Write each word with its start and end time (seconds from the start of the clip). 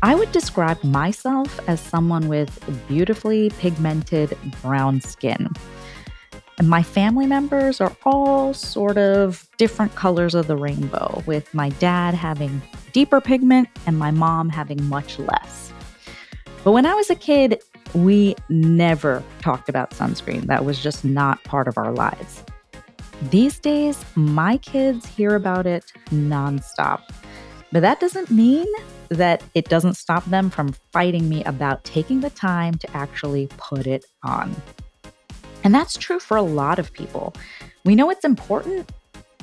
I 0.00 0.14
would 0.14 0.30
describe 0.30 0.82
myself 0.84 1.58
as 1.68 1.80
someone 1.80 2.28
with 2.28 2.62
beautifully 2.86 3.50
pigmented 3.50 4.38
brown 4.62 5.00
skin. 5.00 5.48
And 6.58 6.68
my 6.68 6.84
family 6.84 7.26
members 7.26 7.80
are 7.80 7.96
all 8.04 8.54
sort 8.54 8.96
of 8.96 9.48
different 9.58 9.96
colors 9.96 10.36
of 10.36 10.46
the 10.46 10.56
rainbow, 10.56 11.22
with 11.26 11.52
my 11.52 11.70
dad 11.70 12.14
having 12.14 12.62
deeper 12.92 13.20
pigment 13.20 13.68
and 13.86 13.98
my 13.98 14.12
mom 14.12 14.50
having 14.50 14.82
much 14.84 15.18
less. 15.18 15.72
But 16.62 16.72
when 16.72 16.86
I 16.86 16.94
was 16.94 17.10
a 17.10 17.16
kid, 17.16 17.60
we 17.92 18.36
never 18.48 19.22
talked 19.40 19.68
about 19.68 19.90
sunscreen. 19.90 20.46
That 20.46 20.64
was 20.64 20.80
just 20.80 21.04
not 21.04 21.42
part 21.42 21.66
of 21.66 21.76
our 21.76 21.92
lives. 21.92 22.44
These 23.30 23.58
days, 23.58 24.04
my 24.14 24.58
kids 24.58 25.06
hear 25.06 25.34
about 25.34 25.66
it 25.66 25.92
nonstop. 26.10 27.00
But 27.70 27.80
that 27.80 28.00
doesn't 28.00 28.30
mean 28.30 28.66
that 29.08 29.42
it 29.54 29.68
doesn't 29.68 29.94
stop 29.94 30.24
them 30.26 30.50
from 30.50 30.74
fighting 30.92 31.28
me 31.28 31.44
about 31.44 31.84
taking 31.84 32.20
the 32.20 32.30
time 32.30 32.74
to 32.78 32.96
actually 32.96 33.48
put 33.58 33.86
it 33.86 34.04
on. 34.22 34.54
And 35.64 35.74
that's 35.74 35.96
true 35.96 36.18
for 36.18 36.36
a 36.36 36.42
lot 36.42 36.78
of 36.78 36.92
people. 36.92 37.34
We 37.84 37.94
know 37.94 38.10
it's 38.10 38.24
important, 38.24 38.90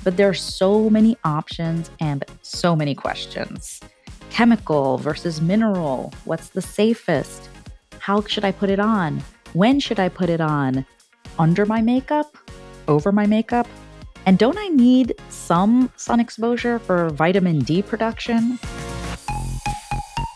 but 0.03 0.17
there 0.17 0.29
are 0.29 0.33
so 0.33 0.89
many 0.89 1.17
options 1.23 1.91
and 1.99 2.23
so 2.41 2.75
many 2.75 2.95
questions. 2.95 3.79
Chemical 4.29 4.97
versus 4.97 5.41
mineral, 5.41 6.13
what's 6.25 6.49
the 6.49 6.61
safest? 6.61 7.49
How 7.99 8.21
should 8.21 8.43
I 8.45 8.51
put 8.51 8.69
it 8.69 8.79
on? 8.79 9.21
When 9.53 9.79
should 9.79 9.99
I 9.99 10.09
put 10.09 10.29
it 10.29 10.41
on? 10.41 10.85
Under 11.39 11.65
my 11.65 11.81
makeup? 11.81 12.37
Over 12.87 13.11
my 13.11 13.25
makeup? 13.25 13.67
And 14.25 14.39
don't 14.39 14.57
I 14.57 14.69
need 14.69 15.13
some 15.29 15.91
sun 15.97 16.19
exposure 16.19 16.79
for 16.79 17.09
vitamin 17.09 17.59
D 17.59 17.83
production? 17.83 18.57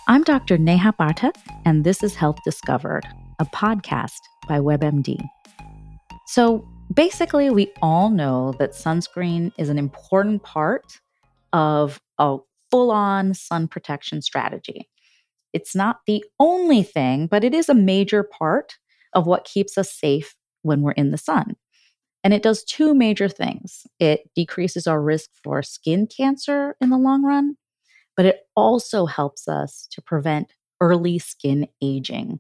I'm 0.08 0.22
Dr. 0.24 0.60
Neha 0.60 0.94
Pathak, 0.94 1.36
and 1.66 1.84
this 1.84 2.04
is 2.04 2.14
Health 2.14 2.38
Discovered, 2.46 3.08
a 3.40 3.46
podcast 3.46 4.20
by 4.48 4.60
WebMD. 4.60 5.20
So 6.28 6.68
basically, 6.94 7.50
we 7.50 7.72
all 7.82 8.12
know 8.12 8.54
that 8.60 8.74
sunscreen 8.74 9.52
is 9.58 9.70
an 9.70 9.80
important 9.80 10.44
part 10.44 11.00
of 11.52 12.00
a 12.20 12.38
full 12.70 12.92
on 12.92 13.34
sun 13.34 13.68
protection 13.68 14.22
strategy. 14.22 14.88
It's 15.52 15.76
not 15.76 16.02
the 16.06 16.24
only 16.40 16.84
thing, 16.84 17.26
but 17.26 17.44
it 17.44 17.56
is 17.56 17.70
a 17.70 17.74
major 17.74 18.22
part 18.22 18.78
of 19.14 19.26
what 19.26 19.46
keeps 19.46 19.80
us 19.80 19.92
safe 19.92 20.36
when 20.62 20.82
we're 20.82 20.92
in 20.92 21.10
the 21.10 21.18
sun. 21.18 21.56
And 22.24 22.34
it 22.34 22.44
does 22.44 22.64
two 22.64 22.94
major 22.94 23.30
things 23.30 23.88
it 24.00 24.30
decreases 24.36 24.88
our 24.88 25.02
risk 25.02 25.30
for 25.44 25.64
skin 25.64 26.08
cancer 26.08 26.76
in 26.82 26.90
the 26.90 26.98
long 26.98 27.24
run, 27.24 27.56
but 28.18 28.26
it 28.26 28.42
also 28.56 29.06
helps 29.06 29.48
us 29.48 29.88
to 29.92 30.02
prevent 30.02 30.54
early 30.82 31.20
skin 31.20 31.68
aging, 31.82 32.40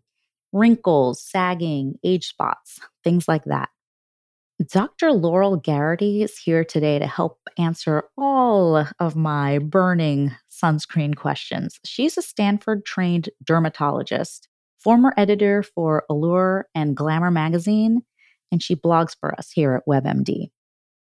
wrinkles, 0.52 1.24
sagging, 1.24 1.96
age 2.04 2.28
spots, 2.28 2.80
things 3.04 3.28
like 3.28 3.46
that. 3.46 3.70
Dr. 4.68 5.14
Laurel 5.14 5.56
Geraghty 5.56 6.22
is 6.22 6.38
here 6.38 6.66
today 6.66 7.00
to 7.00 7.08
help 7.08 7.40
answer 7.58 8.04
all 8.18 8.86
of 9.00 9.16
my 9.16 9.58
burning 9.58 10.36
sunscreen 10.52 11.16
questions. 11.16 11.80
She's 11.86 12.18
a 12.18 12.22
Stanford 12.22 12.84
trained 12.84 13.30
dermatologist, 13.42 14.50
former 14.78 15.14
editor 15.16 15.64
for 15.64 16.04
Allure 16.10 16.68
and 16.76 16.96
Glamour 16.96 17.32
magazine, 17.32 18.02
and 18.52 18.62
she 18.62 18.76
blogs 18.76 19.16
for 19.20 19.34
us 19.38 19.52
here 19.52 19.76
at 19.76 19.86
WebMD. 19.86 20.50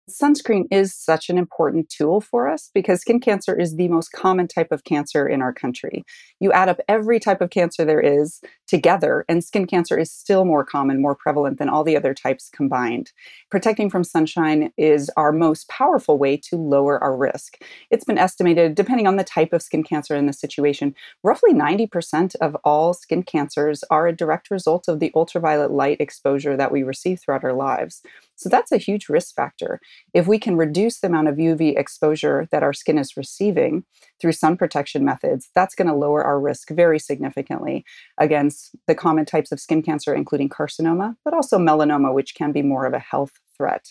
Sunscreen 0.08 0.68
is 0.70 0.94
such 0.94 1.28
an 1.28 1.36
important 1.36 1.88
tool 1.88 2.20
for 2.20 2.48
us 2.48 2.70
because 2.72 3.00
skin 3.00 3.18
cancer 3.18 3.58
is 3.58 3.74
the 3.74 3.88
most 3.88 4.12
common 4.12 4.46
type 4.46 4.70
of 4.70 4.84
cancer 4.84 5.26
in 5.26 5.42
our 5.42 5.52
country. 5.52 6.04
You 6.38 6.52
add 6.52 6.68
up 6.68 6.78
every 6.86 7.18
type 7.18 7.40
of 7.40 7.50
cancer 7.50 7.84
there 7.84 8.00
is 8.00 8.40
together, 8.68 9.24
and 9.28 9.42
skin 9.42 9.66
cancer 9.66 9.98
is 9.98 10.12
still 10.12 10.44
more 10.44 10.64
common, 10.64 11.02
more 11.02 11.16
prevalent 11.16 11.58
than 11.58 11.68
all 11.68 11.82
the 11.82 11.96
other 11.96 12.14
types 12.14 12.48
combined. 12.50 13.10
Protecting 13.50 13.90
from 13.90 14.04
sunshine 14.04 14.72
is 14.76 15.10
our 15.16 15.32
most 15.32 15.68
powerful 15.68 16.18
way 16.18 16.36
to 16.36 16.56
lower 16.56 17.02
our 17.02 17.16
risk. 17.16 17.60
It's 17.90 18.04
been 18.04 18.18
estimated, 18.18 18.76
depending 18.76 19.08
on 19.08 19.16
the 19.16 19.24
type 19.24 19.52
of 19.52 19.62
skin 19.62 19.82
cancer 19.82 20.14
in 20.14 20.26
the 20.26 20.32
situation, 20.32 20.94
roughly 21.24 21.52
90% 21.52 22.36
of 22.36 22.56
all 22.62 22.94
skin 22.94 23.24
cancers 23.24 23.82
are 23.90 24.06
a 24.06 24.16
direct 24.16 24.52
result 24.52 24.86
of 24.86 25.00
the 25.00 25.10
ultraviolet 25.16 25.72
light 25.72 26.00
exposure 26.00 26.56
that 26.56 26.70
we 26.70 26.84
receive 26.84 27.20
throughout 27.20 27.42
our 27.42 27.52
lives. 27.52 28.02
So 28.36 28.50
that's 28.50 28.70
a 28.70 28.76
huge 28.76 29.08
risk 29.08 29.34
factor. 29.34 29.80
If 30.12 30.26
we 30.26 30.38
can 30.38 30.56
reduce 30.56 31.00
the 31.00 31.06
amount 31.08 31.28
of 31.28 31.36
UV 31.36 31.76
exposure 31.76 32.46
that 32.52 32.62
our 32.62 32.74
skin 32.74 32.98
is 32.98 33.16
receiving 33.16 33.84
through 34.20 34.32
sun 34.32 34.56
protection 34.58 35.04
methods, 35.04 35.48
that's 35.54 35.74
going 35.74 35.88
to 35.88 35.94
lower 35.94 36.22
our 36.22 36.38
risk 36.38 36.70
very 36.70 36.98
significantly 36.98 37.84
against 38.18 38.76
the 38.86 38.94
common 38.94 39.24
types 39.24 39.52
of 39.52 39.60
skin 39.60 39.82
cancer, 39.82 40.14
including 40.14 40.50
carcinoma, 40.50 41.16
but 41.24 41.32
also 41.32 41.58
melanoma, 41.58 42.12
which 42.12 42.34
can 42.34 42.52
be 42.52 42.62
more 42.62 42.84
of 42.84 42.92
a 42.92 42.98
health 42.98 43.32
threat. 43.56 43.88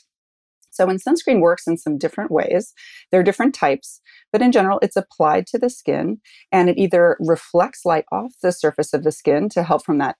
So, 0.70 0.86
when 0.86 0.98
sunscreen 0.98 1.40
works 1.40 1.68
in 1.68 1.78
some 1.78 1.98
different 1.98 2.32
ways, 2.32 2.74
there 3.10 3.20
are 3.20 3.24
different 3.24 3.56
types, 3.56 4.02
but 4.34 4.42
in 4.42 4.52
general, 4.52 4.78
it's 4.82 4.98
applied 4.98 5.48
to 5.48 5.58
the 5.58 5.70
skin 5.70 6.20
and 6.52 6.70
it 6.70 6.78
either 6.78 7.16
reflects 7.20 7.86
light 7.86 8.04
off 8.12 8.34
the 8.44 8.52
surface 8.52 8.94
of 8.94 9.06
the 9.06 9.12
skin 9.14 9.48
to 9.50 9.64
help 9.64 9.86
from 9.86 10.00
that 10.00 10.18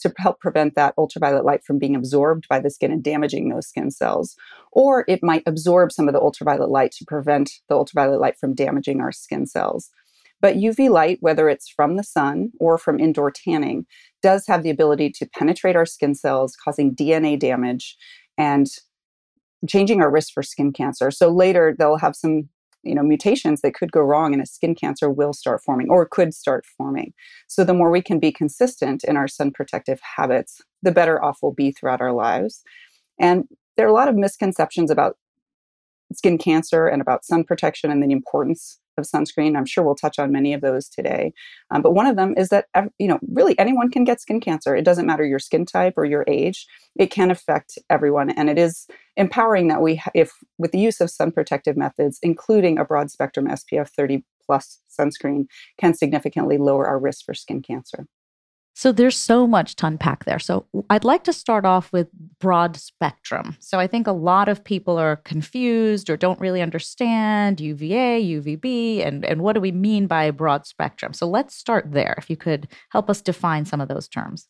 to 0.00 0.12
help 0.18 0.40
prevent 0.40 0.74
that 0.74 0.94
ultraviolet 0.96 1.44
light 1.44 1.64
from 1.64 1.78
being 1.78 1.96
absorbed 1.96 2.46
by 2.48 2.58
the 2.58 2.70
skin 2.70 2.92
and 2.92 3.02
damaging 3.02 3.48
those 3.48 3.68
skin 3.68 3.90
cells. 3.90 4.36
Or 4.72 5.04
it 5.08 5.22
might 5.22 5.42
absorb 5.46 5.92
some 5.92 6.08
of 6.08 6.14
the 6.14 6.20
ultraviolet 6.20 6.70
light 6.70 6.92
to 6.92 7.04
prevent 7.04 7.50
the 7.68 7.74
ultraviolet 7.74 8.20
light 8.20 8.38
from 8.38 8.54
damaging 8.54 9.00
our 9.00 9.12
skin 9.12 9.46
cells. 9.46 9.90
But 10.40 10.56
UV 10.56 10.88
light, 10.88 11.18
whether 11.20 11.48
it's 11.48 11.68
from 11.68 11.96
the 11.96 12.04
sun 12.04 12.52
or 12.60 12.78
from 12.78 13.00
indoor 13.00 13.30
tanning, 13.30 13.86
does 14.22 14.46
have 14.46 14.62
the 14.62 14.70
ability 14.70 15.10
to 15.10 15.26
penetrate 15.26 15.76
our 15.76 15.86
skin 15.86 16.14
cells, 16.14 16.56
causing 16.62 16.94
DNA 16.94 17.38
damage 17.38 17.96
and 18.36 18.68
changing 19.68 20.00
our 20.00 20.10
risk 20.10 20.32
for 20.32 20.42
skin 20.42 20.72
cancer. 20.72 21.10
So 21.10 21.28
later 21.28 21.74
they'll 21.76 21.98
have 21.98 22.14
some 22.14 22.48
you 22.82 22.94
know 22.94 23.02
mutations 23.02 23.60
that 23.60 23.74
could 23.74 23.92
go 23.92 24.00
wrong 24.00 24.32
and 24.32 24.42
a 24.42 24.46
skin 24.46 24.74
cancer 24.74 25.10
will 25.10 25.32
start 25.32 25.62
forming 25.62 25.88
or 25.90 26.06
could 26.06 26.34
start 26.34 26.64
forming. 26.64 27.12
So 27.46 27.64
the 27.64 27.74
more 27.74 27.90
we 27.90 28.02
can 28.02 28.18
be 28.18 28.32
consistent 28.32 29.04
in 29.04 29.16
our 29.16 29.28
sun 29.28 29.50
protective 29.50 30.00
habits 30.16 30.60
the 30.82 30.92
better 30.92 31.22
off 31.22 31.38
we'll 31.42 31.52
be 31.52 31.72
throughout 31.72 32.00
our 32.00 32.12
lives. 32.12 32.62
And 33.18 33.44
there 33.76 33.86
are 33.86 33.90
a 33.90 33.94
lot 33.94 34.08
of 34.08 34.14
misconceptions 34.14 34.90
about 34.90 35.16
skin 36.12 36.38
cancer 36.38 36.86
and 36.86 37.02
about 37.02 37.24
sun 37.24 37.44
protection 37.44 37.90
and 37.90 38.02
the 38.02 38.12
importance 38.12 38.78
of 38.98 39.04
sunscreen. 39.04 39.56
I'm 39.56 39.64
sure 39.64 39.84
we'll 39.84 39.94
touch 39.94 40.18
on 40.18 40.32
many 40.32 40.52
of 40.52 40.60
those 40.60 40.88
today. 40.88 41.32
Um, 41.70 41.82
but 41.82 41.92
one 41.92 42.06
of 42.06 42.16
them 42.16 42.34
is 42.36 42.48
that, 42.48 42.66
you 42.98 43.08
know, 43.08 43.18
really 43.32 43.58
anyone 43.58 43.90
can 43.90 44.04
get 44.04 44.20
skin 44.20 44.40
cancer. 44.40 44.74
It 44.74 44.84
doesn't 44.84 45.06
matter 45.06 45.24
your 45.24 45.38
skin 45.38 45.64
type 45.64 45.94
or 45.96 46.04
your 46.04 46.24
age. 46.28 46.66
It 46.96 47.10
can 47.10 47.30
affect 47.30 47.78
everyone. 47.88 48.30
And 48.30 48.50
it 48.50 48.58
is 48.58 48.86
empowering 49.16 49.68
that 49.68 49.82
we, 49.82 50.02
if 50.14 50.32
with 50.58 50.72
the 50.72 50.78
use 50.78 51.00
of 51.00 51.10
sun 51.10 51.32
protective 51.32 51.76
methods, 51.76 52.18
including 52.22 52.78
a 52.78 52.84
broad 52.84 53.10
spectrum 53.10 53.46
SPF 53.46 53.88
30 53.90 54.24
plus 54.44 54.80
sunscreen, 54.88 55.46
can 55.78 55.94
significantly 55.94 56.58
lower 56.58 56.86
our 56.86 56.98
risk 56.98 57.24
for 57.24 57.34
skin 57.34 57.62
cancer. 57.62 58.06
So 58.78 58.92
there's 58.92 59.16
so 59.16 59.44
much 59.44 59.74
to 59.76 59.86
unpack 59.86 60.24
there. 60.24 60.38
So 60.38 60.64
I'd 60.88 61.02
like 61.02 61.24
to 61.24 61.32
start 61.32 61.64
off 61.64 61.92
with 61.92 62.06
broad 62.38 62.76
spectrum. 62.76 63.56
So 63.58 63.80
I 63.80 63.88
think 63.88 64.06
a 64.06 64.12
lot 64.12 64.48
of 64.48 64.62
people 64.62 64.96
are 64.96 65.16
confused 65.16 66.08
or 66.08 66.16
don't 66.16 66.38
really 66.38 66.62
understand 66.62 67.60
UVA, 67.60 68.22
UVB, 68.22 69.04
and, 69.04 69.24
and 69.24 69.42
what 69.42 69.54
do 69.54 69.60
we 69.60 69.72
mean 69.72 70.06
by 70.06 70.30
broad 70.30 70.64
spectrum? 70.64 71.12
So 71.12 71.26
let's 71.26 71.56
start 71.56 71.90
there. 71.90 72.14
If 72.18 72.30
you 72.30 72.36
could 72.36 72.68
help 72.90 73.10
us 73.10 73.20
define 73.20 73.64
some 73.64 73.80
of 73.80 73.88
those 73.88 74.06
terms. 74.06 74.46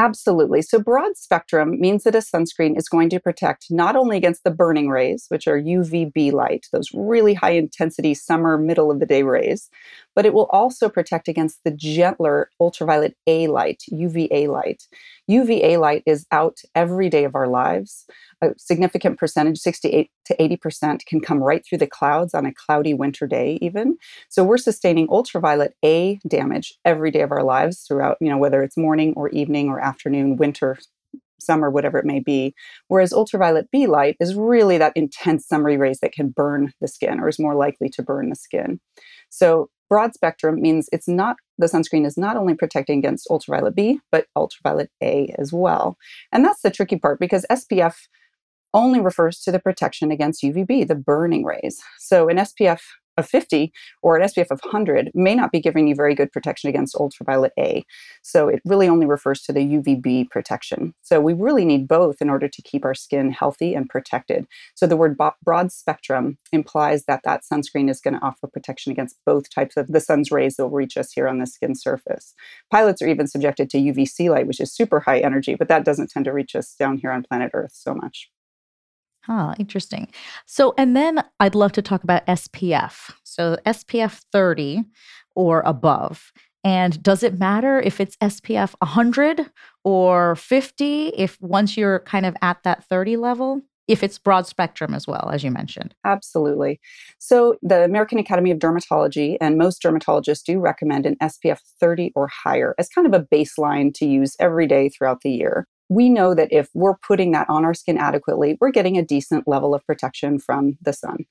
Absolutely. 0.00 0.62
So, 0.62 0.78
broad 0.78 1.16
spectrum 1.16 1.80
means 1.80 2.04
that 2.04 2.14
a 2.14 2.18
sunscreen 2.18 2.78
is 2.78 2.88
going 2.88 3.10
to 3.10 3.18
protect 3.18 3.66
not 3.68 3.96
only 3.96 4.16
against 4.16 4.44
the 4.44 4.50
burning 4.52 4.88
rays, 4.90 5.26
which 5.28 5.48
are 5.48 5.60
UVB 5.60 6.32
light, 6.32 6.66
those 6.72 6.88
really 6.94 7.34
high 7.34 7.50
intensity 7.50 8.14
summer 8.14 8.56
middle 8.56 8.92
of 8.92 9.00
the 9.00 9.06
day 9.06 9.24
rays, 9.24 9.68
but 10.18 10.26
it 10.26 10.34
will 10.34 10.48
also 10.50 10.88
protect 10.88 11.28
against 11.28 11.62
the 11.62 11.70
gentler 11.70 12.50
ultraviolet 12.58 13.14
A 13.28 13.46
light, 13.46 13.84
UVA 13.86 14.48
light. 14.48 14.82
UVA 15.28 15.76
light 15.76 16.02
is 16.06 16.26
out 16.32 16.58
every 16.74 17.08
day 17.08 17.22
of 17.22 17.36
our 17.36 17.46
lives 17.46 18.04
a 18.42 18.48
significant 18.56 19.16
percentage, 19.16 19.58
68 19.58 20.10
to 20.24 20.36
80%, 20.36 21.06
can 21.06 21.20
come 21.20 21.40
right 21.40 21.64
through 21.64 21.78
the 21.78 21.86
clouds 21.86 22.34
on 22.34 22.46
a 22.46 22.52
cloudy 22.52 22.94
winter 22.94 23.28
day, 23.28 23.60
even. 23.62 23.96
So 24.28 24.42
we're 24.42 24.58
sustaining 24.58 25.08
ultraviolet 25.08 25.74
A 25.84 26.18
damage 26.26 26.74
every 26.84 27.12
day 27.12 27.20
of 27.20 27.30
our 27.30 27.44
lives 27.44 27.84
throughout, 27.86 28.16
you 28.20 28.28
know, 28.28 28.38
whether 28.38 28.60
it's 28.64 28.76
morning 28.76 29.14
or 29.16 29.28
evening 29.28 29.68
or 29.68 29.78
afternoon, 29.78 30.36
winter, 30.36 30.78
summer, 31.40 31.70
whatever 31.70 31.96
it 31.96 32.04
may 32.04 32.18
be. 32.18 32.54
Whereas 32.88 33.12
ultraviolet 33.12 33.70
B 33.70 33.86
light 33.86 34.16
is 34.18 34.34
really 34.34 34.78
that 34.78 34.96
intense 34.96 35.46
summery 35.46 35.76
rays 35.76 36.00
that 36.00 36.12
can 36.12 36.30
burn 36.30 36.72
the 36.80 36.88
skin 36.88 37.20
or 37.20 37.28
is 37.28 37.38
more 37.38 37.54
likely 37.54 37.88
to 37.90 38.02
burn 38.02 38.30
the 38.30 38.36
skin. 38.36 38.80
So 39.30 39.70
broad 39.88 40.14
spectrum 40.14 40.60
means 40.60 40.88
it's 40.92 41.08
not 41.08 41.36
the 41.58 41.66
sunscreen 41.66 42.06
is 42.06 42.16
not 42.16 42.36
only 42.36 42.54
protecting 42.54 42.98
against 42.98 43.28
ultraviolet 43.30 43.74
B, 43.74 44.00
but 44.12 44.26
ultraviolet 44.36 44.90
A 45.02 45.34
as 45.38 45.52
well. 45.52 45.96
And 46.32 46.44
that's 46.44 46.62
the 46.62 46.70
tricky 46.70 46.96
part 46.98 47.18
because 47.18 47.44
SPF 47.50 47.94
only 48.74 49.00
refers 49.00 49.40
to 49.40 49.50
the 49.50 49.58
protection 49.58 50.10
against 50.10 50.42
UVB, 50.42 50.86
the 50.86 50.94
burning 50.94 51.44
rays. 51.44 51.80
So 51.98 52.28
an 52.28 52.36
SPF 52.36 52.80
of 53.18 53.28
50 53.28 53.72
or 54.02 54.16
an 54.16 54.26
SPF 54.26 54.50
of 54.50 54.60
100 54.62 55.10
may 55.14 55.34
not 55.34 55.52
be 55.52 55.60
giving 55.60 55.88
you 55.88 55.94
very 55.94 56.14
good 56.14 56.32
protection 56.32 56.70
against 56.70 56.94
ultraviolet 56.94 57.52
A. 57.58 57.84
So 58.22 58.48
it 58.48 58.62
really 58.64 58.88
only 58.88 59.06
refers 59.06 59.42
to 59.42 59.52
the 59.52 59.60
UVB 59.60 60.30
protection. 60.30 60.94
So 61.02 61.20
we 61.20 61.34
really 61.34 61.64
need 61.64 61.88
both 61.88 62.16
in 62.20 62.30
order 62.30 62.48
to 62.48 62.62
keep 62.62 62.84
our 62.84 62.94
skin 62.94 63.30
healthy 63.30 63.74
and 63.74 63.88
protected. 63.88 64.46
So 64.74 64.86
the 64.86 64.96
word 64.96 65.18
broad 65.44 65.72
spectrum 65.72 66.38
implies 66.52 67.04
that 67.04 67.22
that 67.24 67.42
sunscreen 67.50 67.90
is 67.90 68.00
going 68.00 68.14
to 68.14 68.24
offer 68.24 68.46
protection 68.46 68.92
against 68.92 69.16
both 69.26 69.50
types 69.50 69.76
of 69.76 69.88
the 69.88 70.00
sun's 70.00 70.30
rays 70.30 70.56
that 70.56 70.64
will 70.64 70.76
reach 70.76 70.96
us 70.96 71.12
here 71.12 71.28
on 71.28 71.38
the 71.38 71.46
skin 71.46 71.74
surface. 71.74 72.34
Pilots 72.70 73.02
are 73.02 73.08
even 73.08 73.26
subjected 73.26 73.68
to 73.70 73.78
UVC 73.78 74.30
light, 74.30 74.46
which 74.46 74.60
is 74.60 74.72
super 74.72 75.00
high 75.00 75.18
energy, 75.18 75.54
but 75.54 75.68
that 75.68 75.84
doesn't 75.84 76.10
tend 76.10 76.24
to 76.26 76.32
reach 76.32 76.54
us 76.54 76.74
down 76.78 76.98
here 76.98 77.10
on 77.10 77.24
planet 77.24 77.50
Earth 77.54 77.72
so 77.74 77.94
much. 77.94 78.30
Huh, 79.28 79.54
interesting. 79.58 80.08
So, 80.46 80.72
and 80.78 80.96
then 80.96 81.22
I'd 81.38 81.54
love 81.54 81.72
to 81.72 81.82
talk 81.82 82.02
about 82.02 82.26
SPF. 82.26 83.12
So, 83.24 83.58
SPF 83.66 84.22
30 84.32 84.84
or 85.36 85.62
above. 85.66 86.32
And 86.64 87.02
does 87.02 87.22
it 87.22 87.38
matter 87.38 87.78
if 87.78 88.00
it's 88.00 88.16
SPF 88.16 88.74
100 88.78 89.50
or 89.84 90.34
50 90.34 91.08
if 91.08 91.38
once 91.40 91.76
you're 91.76 92.00
kind 92.00 92.24
of 92.24 92.36
at 92.40 92.62
that 92.64 92.84
30 92.84 93.18
level? 93.18 93.60
If 93.86 94.02
it's 94.02 94.18
broad 94.18 94.46
spectrum 94.46 94.92
as 94.92 95.06
well, 95.06 95.30
as 95.32 95.42
you 95.42 95.50
mentioned. 95.50 95.94
Absolutely. 96.04 96.80
So, 97.18 97.56
the 97.60 97.84
American 97.84 98.18
Academy 98.18 98.50
of 98.50 98.58
Dermatology 98.58 99.36
and 99.42 99.58
most 99.58 99.82
dermatologists 99.82 100.42
do 100.42 100.58
recommend 100.58 101.04
an 101.04 101.16
SPF 101.22 101.60
30 101.80 102.12
or 102.14 102.28
higher 102.28 102.74
as 102.78 102.88
kind 102.88 103.06
of 103.06 103.12
a 103.12 103.24
baseline 103.24 103.92
to 103.94 104.06
use 104.06 104.36
every 104.40 104.66
day 104.66 104.88
throughout 104.88 105.20
the 105.20 105.30
year 105.30 105.66
we 105.88 106.08
know 106.08 106.34
that 106.34 106.52
if 106.52 106.68
we're 106.74 106.96
putting 106.96 107.32
that 107.32 107.48
on 107.48 107.64
our 107.64 107.74
skin 107.74 107.98
adequately, 107.98 108.58
we're 108.60 108.70
getting 108.70 108.98
a 108.98 109.04
decent 109.04 109.48
level 109.48 109.74
of 109.74 109.86
protection 109.86 110.38
from 110.38 110.76
the 110.80 110.92
sun. 110.92 111.24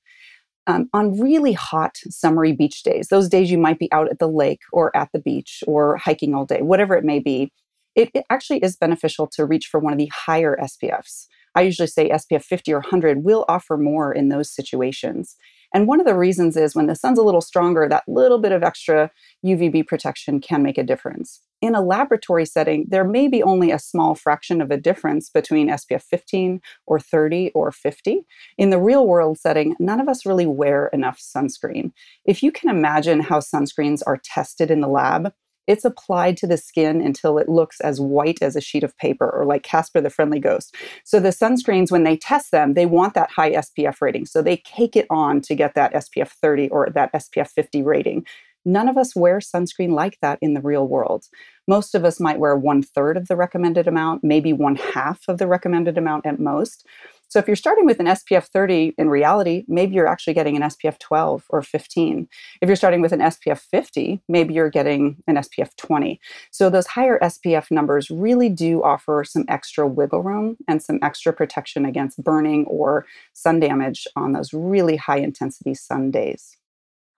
Um, 0.66 0.90
on 0.92 1.18
really 1.18 1.54
hot 1.54 1.96
summery 2.10 2.52
beach 2.52 2.82
days, 2.82 3.08
those 3.08 3.28
days 3.28 3.50
you 3.50 3.56
might 3.56 3.78
be 3.78 3.90
out 3.92 4.10
at 4.10 4.18
the 4.18 4.28
lake 4.28 4.60
or 4.72 4.94
at 4.94 5.08
the 5.12 5.18
beach 5.18 5.62
or 5.66 5.96
hiking 5.96 6.34
all 6.34 6.44
day, 6.44 6.60
whatever 6.60 6.94
it 6.94 7.04
may 7.04 7.20
be, 7.20 7.50
it, 7.94 8.10
it 8.14 8.24
actually 8.28 8.58
is 8.58 8.76
beneficial 8.76 9.26
to 9.28 9.46
reach 9.46 9.66
for 9.66 9.80
one 9.80 9.92
of 9.92 9.98
the 9.98 10.10
higher 10.14 10.58
SPFs. 10.60 11.26
I 11.54 11.62
usually 11.62 11.88
say 11.88 12.10
SPF 12.10 12.44
50 12.44 12.72
or 12.72 12.80
100 12.80 13.24
will 13.24 13.44
offer 13.48 13.76
more 13.76 14.12
in 14.12 14.28
those 14.28 14.54
situations. 14.54 15.36
And 15.74 15.86
one 15.86 16.00
of 16.00 16.06
the 16.06 16.16
reasons 16.16 16.56
is 16.56 16.74
when 16.74 16.86
the 16.86 16.94
sun's 16.94 17.18
a 17.18 17.22
little 17.22 17.40
stronger, 17.40 17.88
that 17.88 18.04
little 18.08 18.38
bit 18.38 18.52
of 18.52 18.62
extra 18.62 19.10
UVB 19.44 19.86
protection 19.86 20.40
can 20.40 20.62
make 20.62 20.78
a 20.78 20.82
difference. 20.82 21.40
In 21.60 21.74
a 21.74 21.82
laboratory 21.82 22.46
setting, 22.46 22.86
there 22.88 23.04
may 23.04 23.26
be 23.26 23.42
only 23.42 23.72
a 23.72 23.78
small 23.78 24.14
fraction 24.14 24.60
of 24.60 24.70
a 24.70 24.76
difference 24.76 25.28
between 25.28 25.68
SPF 25.68 26.02
15 26.02 26.60
or 26.86 27.00
30 27.00 27.50
or 27.54 27.72
50. 27.72 28.24
In 28.56 28.70
the 28.70 28.80
real 28.80 29.06
world 29.06 29.38
setting, 29.38 29.74
none 29.80 30.00
of 30.00 30.08
us 30.08 30.24
really 30.24 30.46
wear 30.46 30.86
enough 30.92 31.18
sunscreen. 31.18 31.92
If 32.24 32.42
you 32.42 32.52
can 32.52 32.70
imagine 32.70 33.20
how 33.20 33.40
sunscreens 33.40 34.02
are 34.06 34.20
tested 34.22 34.70
in 34.70 34.80
the 34.80 34.88
lab, 34.88 35.32
it's 35.68 35.84
applied 35.84 36.36
to 36.38 36.46
the 36.46 36.56
skin 36.56 37.00
until 37.00 37.38
it 37.38 37.48
looks 37.48 37.80
as 37.80 38.00
white 38.00 38.38
as 38.42 38.56
a 38.56 38.60
sheet 38.60 38.82
of 38.82 38.96
paper 38.96 39.28
or 39.28 39.44
like 39.44 39.62
Casper 39.62 40.00
the 40.00 40.10
Friendly 40.10 40.40
Ghost. 40.40 40.74
So 41.04 41.20
the 41.20 41.28
sunscreens, 41.28 41.92
when 41.92 42.04
they 42.04 42.16
test 42.16 42.50
them, 42.50 42.74
they 42.74 42.86
want 42.86 43.14
that 43.14 43.30
high 43.30 43.52
SPF 43.52 44.00
rating. 44.00 44.26
So 44.26 44.42
they 44.42 44.56
cake 44.56 44.96
it 44.96 45.06
on 45.10 45.42
to 45.42 45.54
get 45.54 45.74
that 45.74 45.92
SPF 45.92 46.30
30 46.30 46.70
or 46.70 46.88
that 46.94 47.12
SPF 47.12 47.50
50 47.50 47.82
rating. 47.82 48.24
None 48.64 48.88
of 48.88 48.96
us 48.96 49.14
wear 49.14 49.38
sunscreen 49.38 49.90
like 49.90 50.18
that 50.20 50.38
in 50.42 50.54
the 50.54 50.60
real 50.60 50.86
world. 50.88 51.26
Most 51.66 51.94
of 51.94 52.04
us 52.04 52.18
might 52.18 52.38
wear 52.38 52.56
one 52.56 52.82
third 52.82 53.16
of 53.16 53.28
the 53.28 53.36
recommended 53.36 53.86
amount, 53.86 54.24
maybe 54.24 54.52
one 54.52 54.76
half 54.76 55.20
of 55.28 55.38
the 55.38 55.46
recommended 55.46 55.96
amount 55.96 56.26
at 56.26 56.40
most. 56.40 56.86
So 57.28 57.38
if 57.38 57.46
you're 57.46 57.56
starting 57.56 57.84
with 57.84 58.00
an 58.00 58.06
SPF 58.06 58.46
30, 58.46 58.94
in 58.96 59.10
reality, 59.10 59.64
maybe 59.68 59.94
you're 59.94 60.06
actually 60.06 60.32
getting 60.32 60.56
an 60.56 60.62
SPF 60.62 60.98
12 60.98 61.44
or 61.50 61.60
15. 61.60 62.26
If 62.62 62.68
you're 62.68 62.76
starting 62.76 63.02
with 63.02 63.12
an 63.12 63.20
SPF 63.20 63.58
50, 63.58 64.22
maybe 64.28 64.54
you're 64.54 64.70
getting 64.70 65.22
an 65.26 65.36
SPF 65.36 65.76
20. 65.76 66.18
So 66.50 66.70
those 66.70 66.86
higher 66.86 67.18
SPF 67.20 67.70
numbers 67.70 68.10
really 68.10 68.48
do 68.48 68.82
offer 68.82 69.24
some 69.24 69.44
extra 69.46 69.86
wiggle 69.86 70.22
room 70.22 70.56
and 70.66 70.82
some 70.82 70.98
extra 71.02 71.34
protection 71.34 71.84
against 71.84 72.22
burning 72.24 72.64
or 72.64 73.04
sun 73.34 73.60
damage 73.60 74.06
on 74.16 74.32
those 74.32 74.54
really 74.54 74.96
high 74.96 75.18
intensity 75.18 75.74
sun 75.74 76.10
days. 76.10 76.56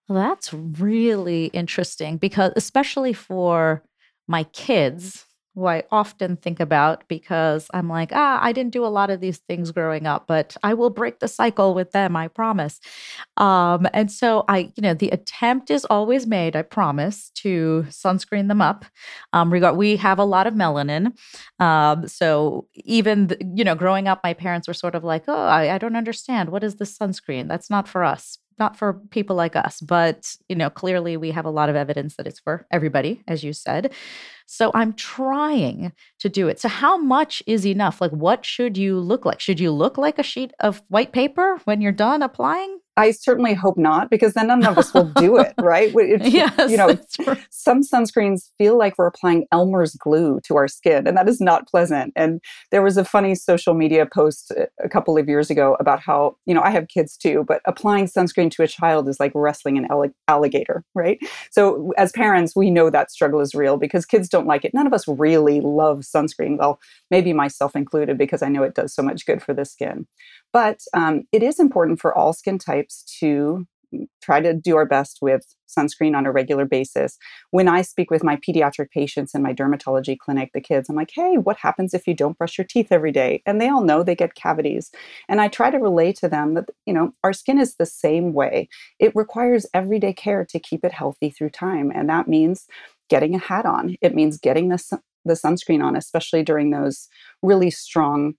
That's 0.09 0.53
really 0.53 1.47
interesting 1.47 2.17
because, 2.17 2.53
especially 2.56 3.13
for 3.13 3.85
my 4.27 4.43
kids, 4.43 5.25
who 5.55 5.67
I 5.67 5.82
often 5.91 6.37
think 6.37 6.61
about 6.61 7.05
because 7.08 7.69
I'm 7.75 7.88
like, 7.88 8.11
ah, 8.12 8.38
I 8.43 8.52
didn't 8.52 8.73
do 8.73 8.85
a 8.85 8.88
lot 8.88 9.11
of 9.11 9.20
these 9.20 9.38
things 9.38 9.73
growing 9.73 10.06
up, 10.06 10.26
but 10.26 10.56
I 10.62 10.75
will 10.75 10.91
break 10.91 11.19
the 11.19 11.29
cycle 11.29 11.75
with 11.75 11.91
them, 11.93 12.17
I 12.17 12.29
promise. 12.29 12.81
Um, 13.37 13.88
and 13.93 14.11
so 14.11 14.44
I, 14.49 14.73
you 14.76 14.82
know, 14.82 14.94
the 14.94 15.11
attempt 15.11 15.70
is 15.70 15.85
always 15.87 16.26
made, 16.26 16.55
I 16.55 16.62
promise, 16.62 17.31
to 17.37 17.85
sunscreen 17.88 18.49
them 18.49 18.62
up. 18.62 18.85
Um, 19.32 19.52
regard 19.52 19.76
we 19.76 19.97
have 19.97 20.19
a 20.19 20.25
lot 20.25 20.47
of 20.47 20.55
melanin. 20.55 21.12
Um, 21.58 22.06
so 22.06 22.67
even 22.75 23.29
the, 23.29 23.38
you 23.55 23.64
know, 23.64 23.75
growing 23.75 24.08
up, 24.08 24.20
my 24.23 24.35
parents 24.35 24.69
were 24.69 24.75
sort 24.75 24.94
of 24.94 25.05
like, 25.05 25.25
oh, 25.26 25.46
I, 25.46 25.75
I 25.75 25.79
don't 25.79 25.96
understand. 25.96 26.50
What 26.50 26.64
is 26.64 26.76
this 26.76 26.96
sunscreen? 26.96 27.49
That's 27.49 27.70
not 27.70 27.88
for 27.88 28.05
us 28.05 28.38
not 28.61 28.77
for 28.77 28.95
people 29.11 29.35
like 29.35 29.57
us 29.57 29.81
but 29.81 30.37
you 30.49 30.55
know 30.55 30.71
clearly 30.71 31.17
we 31.17 31.31
have 31.31 31.47
a 31.47 31.51
lot 31.51 31.69
of 31.69 31.77
evidence 31.77 32.17
that 32.17 32.27
it's 32.27 32.41
for 32.41 32.67
everybody 32.71 33.23
as 33.27 33.43
you 33.43 33.53
said 33.53 33.93
so 34.53 34.73
I'm 34.75 34.95
trying 34.95 35.93
to 36.19 36.29
do 36.29 36.49
it. 36.49 36.59
So, 36.59 36.69
how 36.69 36.99
much 36.99 37.41
is 37.47 37.65
enough? 37.65 38.01
Like, 38.01 38.11
what 38.11 38.45
should 38.45 38.77
you 38.77 38.99
look 38.99 39.25
like? 39.25 39.39
Should 39.39 39.61
you 39.61 39.71
look 39.71 39.97
like 39.97 40.19
a 40.19 40.25
sheet 40.25 40.53
of 40.59 40.83
white 40.89 41.12
paper 41.12 41.61
when 41.67 41.81
you're 41.81 41.93
done 41.93 42.21
applying? 42.21 42.81
I 43.00 43.12
certainly 43.12 43.55
hope 43.55 43.79
not, 43.79 44.11
because 44.11 44.35
then 44.35 44.49
none 44.49 44.67
of 44.67 44.76
us 44.76 44.93
will 44.93 45.11
do 45.17 45.38
it, 45.38 45.55
right? 45.61 45.91
It's, 45.94 46.29
yes, 46.29 46.70
you 46.70 46.76
know, 46.76 46.99
some 47.49 47.82
sunscreens 47.82 48.50
feel 48.58 48.76
like 48.76 48.99
we're 48.99 49.06
applying 49.06 49.47
Elmer's 49.50 49.94
glue 49.94 50.38
to 50.44 50.56
our 50.56 50.69
skin, 50.69 51.06
and 51.06 51.17
that 51.17 51.26
is 51.26 51.41
not 51.41 51.67
pleasant. 51.67 52.12
And 52.14 52.43
there 52.70 52.82
was 52.82 52.99
a 52.99 53.05
funny 53.05 53.35
social 53.35 53.73
media 53.73 54.05
post 54.05 54.52
a 54.85 54.88
couple 54.91 55.17
of 55.17 55.31
years 55.31 55.49
ago 55.49 55.79
about 55.81 56.00
how, 56.00 56.37
you 56.44 56.52
know, 56.52 56.61
I 56.61 56.69
have 56.69 56.88
kids 56.88 57.17
too, 57.17 57.43
but 57.49 57.62
applying 57.64 58.05
sunscreen 58.05 58.50
to 58.50 58.62
a 58.62 58.69
child 58.69 59.08
is 59.08 59.19
like 59.19 59.32
wrestling 59.35 59.79
an 59.79 60.12
alligator, 60.29 60.85
right? 60.94 61.19
So 61.50 61.93
as 61.96 62.12
parents, 62.12 62.55
we 62.55 62.70
know 62.70 62.91
that 62.91 63.11
struggle 63.11 63.41
is 63.41 63.55
real 63.55 63.79
because 63.79 64.05
kids 64.05 64.29
don't 64.29 64.46
like 64.46 64.62
it. 64.62 64.75
None 64.75 64.87
of 64.87 64.93
us 64.93 65.08
really 65.08 65.62
love 65.62 66.00
sunscreen. 66.00 66.58
Well, 66.58 66.79
maybe 67.11 67.32
myself 67.32 67.75
included, 67.75 68.19
because 68.19 68.43
I 68.43 68.49
know 68.50 68.62
it 68.62 68.75
does 68.75 68.94
so 68.94 69.03
much 69.03 69.25
good 69.25 69.43
for 69.43 69.55
the 69.55 69.64
skin. 69.64 70.06
But 70.53 70.81
um, 70.94 71.23
it 71.32 71.43
is 71.43 71.61
important 71.61 72.00
for 72.00 72.17
all 72.17 72.32
skin 72.32 72.58
types 72.58 72.90
to 73.21 73.67
try 74.23 74.41
to 74.41 74.55
do 74.55 74.77
our 74.77 74.87
best 74.87 75.19
with 75.21 75.57
sunscreen 75.69 76.17
on 76.17 76.27
a 76.27 76.32
regular 76.32 76.65
basis. 76.65 77.19
When 77.51 77.69
I 77.69 77.82
speak 77.82 78.11
with 78.11 78.23
my 78.23 78.37
pediatric 78.37 78.91
patients 78.91 79.35
in 79.35 79.43
my 79.43 79.53
dermatology 79.53 80.17
clinic, 80.17 80.51
the 80.55 80.61
kids, 80.61 80.89
I'm 80.89 80.97
like, 80.97 81.11
hey, 81.13 81.39
what 81.39 81.56
happens 81.56 81.93
if 81.93 82.06
you 82.06 82.15
don't 82.15 82.39
brush 82.39 82.56
your 82.56 82.65
teeth 82.65 82.89
every 82.91 83.13
day? 83.13 83.43
And 83.47 83.61
they 83.61 83.69
all 83.69 83.82
know 83.82 84.03
they 84.03 84.15
get 84.15 84.35
cavities. 84.35 84.91
And 85.29 85.41
I 85.41 85.49
try 85.49 85.70
to 85.70 85.79
relay 85.79 86.13
to 86.15 86.29
them 86.29 86.55
that, 86.55 86.70
you 86.87 86.94
know, 86.94 87.13
our 87.25 87.32
skin 87.32 87.59
is 87.59 87.77
the 87.77 87.87
same 87.87 88.32
way. 88.32 88.69
It 88.99 89.15
requires 89.17 89.67
everyday 89.75 90.13
care 90.13 90.44
to 90.44 90.59
keep 90.59 90.85
it 90.85 90.93
healthy 90.93 91.31
through 91.31 91.51
time. 91.51 91.91
And 91.93 92.09
that 92.09 92.29
means 92.29 92.67
getting 93.09 93.35
a 93.35 93.39
hat 93.39 93.67
on, 93.67 93.97
it 94.01 94.15
means 94.15 94.39
getting 94.39 94.69
the, 94.69 95.01
the 95.25 95.35
sunscreen 95.35 95.82
on, 95.82 95.97
especially 95.97 96.44
during 96.44 96.70
those 96.70 97.09
really 97.43 97.70
strong 97.70 98.35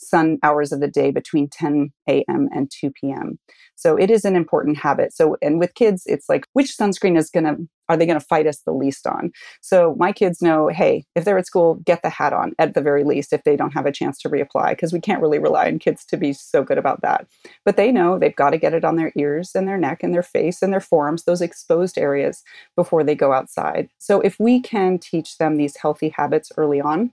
sun 0.00 0.38
hours 0.42 0.72
of 0.72 0.80
the 0.80 0.88
day 0.88 1.10
between 1.10 1.48
10 1.48 1.92
a.m. 2.08 2.48
and 2.52 2.70
2 2.70 2.90
p.m. 2.90 3.38
So 3.76 3.96
it 3.96 4.10
is 4.10 4.24
an 4.24 4.36
important 4.36 4.78
habit. 4.78 5.12
So, 5.12 5.36
and 5.40 5.58
with 5.58 5.74
kids, 5.74 6.02
it's 6.06 6.28
like, 6.28 6.46
which 6.52 6.76
sunscreen 6.76 7.16
is 7.16 7.30
to, 7.30 7.56
are 7.88 7.96
they 7.96 8.06
to 8.06 8.20
fight 8.20 8.46
us 8.46 8.60
the 8.60 8.72
least 8.72 9.06
on? 9.06 9.32
So 9.62 9.96
my 9.98 10.12
kids 10.12 10.42
know, 10.42 10.68
hey, 10.68 11.04
if 11.14 11.24
they're 11.24 11.38
at 11.38 11.46
school, 11.46 11.76
get 11.76 12.02
the 12.02 12.10
hat 12.10 12.32
on 12.32 12.52
at 12.58 12.74
the 12.74 12.82
very 12.82 13.04
least 13.04 13.32
if 13.32 13.42
they 13.44 13.56
don't 13.56 13.72
have 13.72 13.86
a 13.86 13.92
chance 13.92 14.18
to 14.18 14.28
reapply, 14.28 14.70
because 14.70 14.92
we 14.92 15.00
can't 15.00 15.22
really 15.22 15.38
rely 15.38 15.66
on 15.66 15.78
kids 15.78 16.04
to 16.06 16.16
be 16.16 16.32
so 16.32 16.62
good 16.62 16.78
about 16.78 17.02
that. 17.02 17.26
But 17.64 17.76
they 17.76 17.90
know 17.90 18.18
they've 18.18 18.36
got 18.36 18.50
to 18.50 18.58
get 18.58 18.74
it 18.74 18.84
on 18.84 18.96
their 18.96 19.12
ears 19.16 19.52
and 19.54 19.66
their 19.66 19.78
neck 19.78 20.02
and 20.02 20.12
their 20.12 20.22
face 20.22 20.62
and 20.62 20.72
their 20.72 20.80
forearms, 20.80 21.24
those 21.24 21.42
exposed 21.42 21.98
areas 21.98 22.42
before 22.76 23.02
they 23.02 23.14
go 23.14 23.32
outside. 23.32 23.88
So 23.98 24.20
if 24.20 24.36
we 24.38 24.60
can 24.60 24.98
teach 24.98 25.38
them 25.38 25.56
these 25.56 25.76
healthy 25.76 26.10
habits 26.10 26.52
early 26.56 26.80
on, 26.80 27.12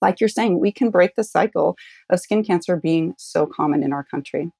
like 0.00 0.20
you're 0.20 0.28
saying, 0.28 0.60
we 0.60 0.72
can 0.72 0.90
break 0.90 1.14
the 1.16 1.24
cycle 1.24 1.76
of 2.10 2.20
skin 2.20 2.44
cancer 2.44 2.76
being 2.76 3.14
so 3.18 3.46
common 3.46 3.82
in 3.82 3.92
our 3.92 4.04
country. 4.04 4.50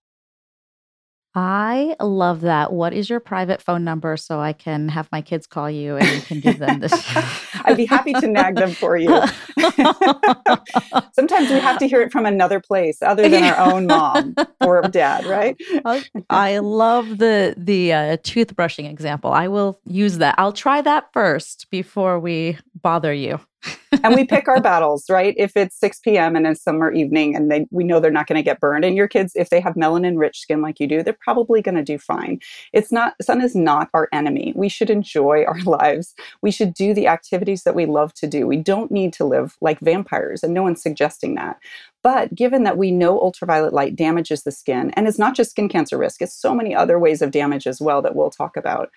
I 1.33 1.95
love 2.01 2.41
that. 2.41 2.73
What 2.73 2.93
is 2.93 3.09
your 3.09 3.21
private 3.21 3.63
phone 3.63 3.85
number 3.85 4.17
so 4.17 4.41
I 4.41 4.53
can 4.53 4.89
have 4.89 5.09
my 5.13 5.23
kids 5.23 5.47
call 5.47 5.71
you 5.71 5.97
and 5.97 6.09
you 6.09 6.23
can 6.23 6.41
give 6.41 6.59
them 6.59 6.81
this? 6.81 6.93
I'd 7.65 7.77
be 7.77 7.85
happy 7.85 8.15
to 8.15 8.27
nag 8.27 8.57
them 8.57 8.73
for 8.73 8.97
you. 8.97 9.09
Sometimes 11.13 11.51
we 11.51 11.61
have 11.61 11.79
to 11.79 11.87
hear 11.87 12.01
it 12.01 12.11
from 12.11 12.27
another 12.27 12.59
place 12.59 13.01
other 13.01 13.29
than 13.29 13.45
our 13.45 13.59
own 13.59 13.87
mom 13.87 14.35
or 14.61 14.83
dad, 14.89 15.25
right? 15.25 15.57
I 16.31 16.59
love 16.59 17.19
the 17.19 17.55
the 17.57 17.93
uh, 17.93 18.17
toothbrushing 18.19 18.91
example. 18.91 19.33
I 19.33 19.47
will 19.47 19.79
use 19.85 20.19
that. 20.19 20.35
I'll 20.37 20.53
try 20.53 20.81
that 20.81 21.13
first 21.13 21.69
before 21.71 22.19
we 22.19 22.59
bother 22.83 23.15
you. 23.15 23.39
And 24.05 24.15
we 24.15 24.25
pick 24.25 24.49
our 24.49 24.61
battles, 24.61 25.09
right? 25.11 25.35
If 25.37 25.57
it's 25.57 25.79
6 25.79 26.01
p.m. 26.01 26.37
and 26.37 26.47
it's 26.47 26.63
summer 26.63 26.93
evening 26.93 27.35
and 27.35 27.51
they, 27.51 27.67
we 27.71 27.85
know 27.85 28.01
they're 28.01 28.11
not 28.11 28.27
going 28.27 28.39
to 28.39 28.43
get 28.43 28.61
burned, 28.61 28.85
and 28.85 28.97
your 28.97 29.09
kids, 29.09 29.33
if 29.35 29.51
they 29.51 29.61
have 29.61 29.75
melanin 29.75 30.19
rich 30.19 30.41
skin 30.41 30.63
like 30.63 30.81
you 30.81 30.87
do, 30.87 31.03
they're 31.03 31.17
probably 31.21 31.61
going 31.61 31.75
to 31.75 31.83
do 31.83 31.99
fine. 31.99 32.41
It's 32.73 32.93
not, 32.93 33.15
sun 33.23 33.41
is 33.43 33.55
not 33.55 33.89
our 33.95 34.09
enemy. 34.13 34.53
We 34.57 34.69
should 34.69 34.91
enjoy 34.91 35.45
our 35.49 35.61
lives. 35.61 36.15
We 36.43 36.51
should 36.51 36.75
do 36.75 36.95
the 36.95 37.09
activities 37.09 37.65
that 37.65 37.75
we 37.75 37.87
love 37.87 38.15
to 38.15 38.27
do. 38.27 38.47
We 38.47 38.57
don't 38.57 38.91
need 38.91 39.13
to 39.15 39.25
live 39.25 39.57
like 39.61 39.81
vampires, 39.81 40.43
and 40.43 40.55
no 40.55 40.63
one's 40.63 40.83
suggesting 40.83 41.35
that. 41.35 41.59
But 42.03 42.35
given 42.35 42.65
that 42.65 42.79
we 42.79 42.91
know 42.91 43.21
ultraviolet 43.21 43.75
light 43.75 43.95
damages 43.95 44.43
the 44.43 44.53
skin, 44.53 44.91
and 44.93 45.07
it's 45.07 45.19
not 45.19 45.37
just 45.37 45.51
skin 45.51 45.69
cancer 45.69 45.99
risk, 45.99 46.23
it's 46.23 46.35
so 46.35 46.55
many 46.55 46.75
other 46.75 46.99
ways 46.99 47.21
of 47.21 47.31
damage 47.31 47.67
as 47.67 47.81
well 47.81 48.01
that 48.03 48.15
we'll 48.15 48.31
talk 48.31 48.57
about. 48.57 48.91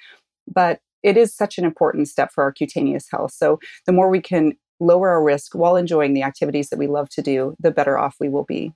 But 0.48 0.80
it 1.04 1.18
is 1.18 1.36
such 1.36 1.58
an 1.58 1.66
important 1.66 2.08
step 2.08 2.32
for 2.32 2.44
our 2.44 2.52
cutaneous 2.52 3.08
health. 3.10 3.32
So 3.32 3.60
the 3.86 3.92
more 3.92 4.10
we 4.10 4.22
can 4.22 4.54
lower 4.80 5.10
our 5.10 5.24
risk 5.24 5.56
while 5.56 5.76
enjoying 5.76 6.14
the 6.14 6.24
activities 6.24 6.70
that 6.70 6.80
we 6.80 6.88
love 6.88 7.10
to 7.10 7.22
do, 7.22 7.56
the 7.60 7.72
better 7.72 7.98
off 7.98 8.16
we 8.20 8.30
will 8.30 8.44
be. 8.44 8.74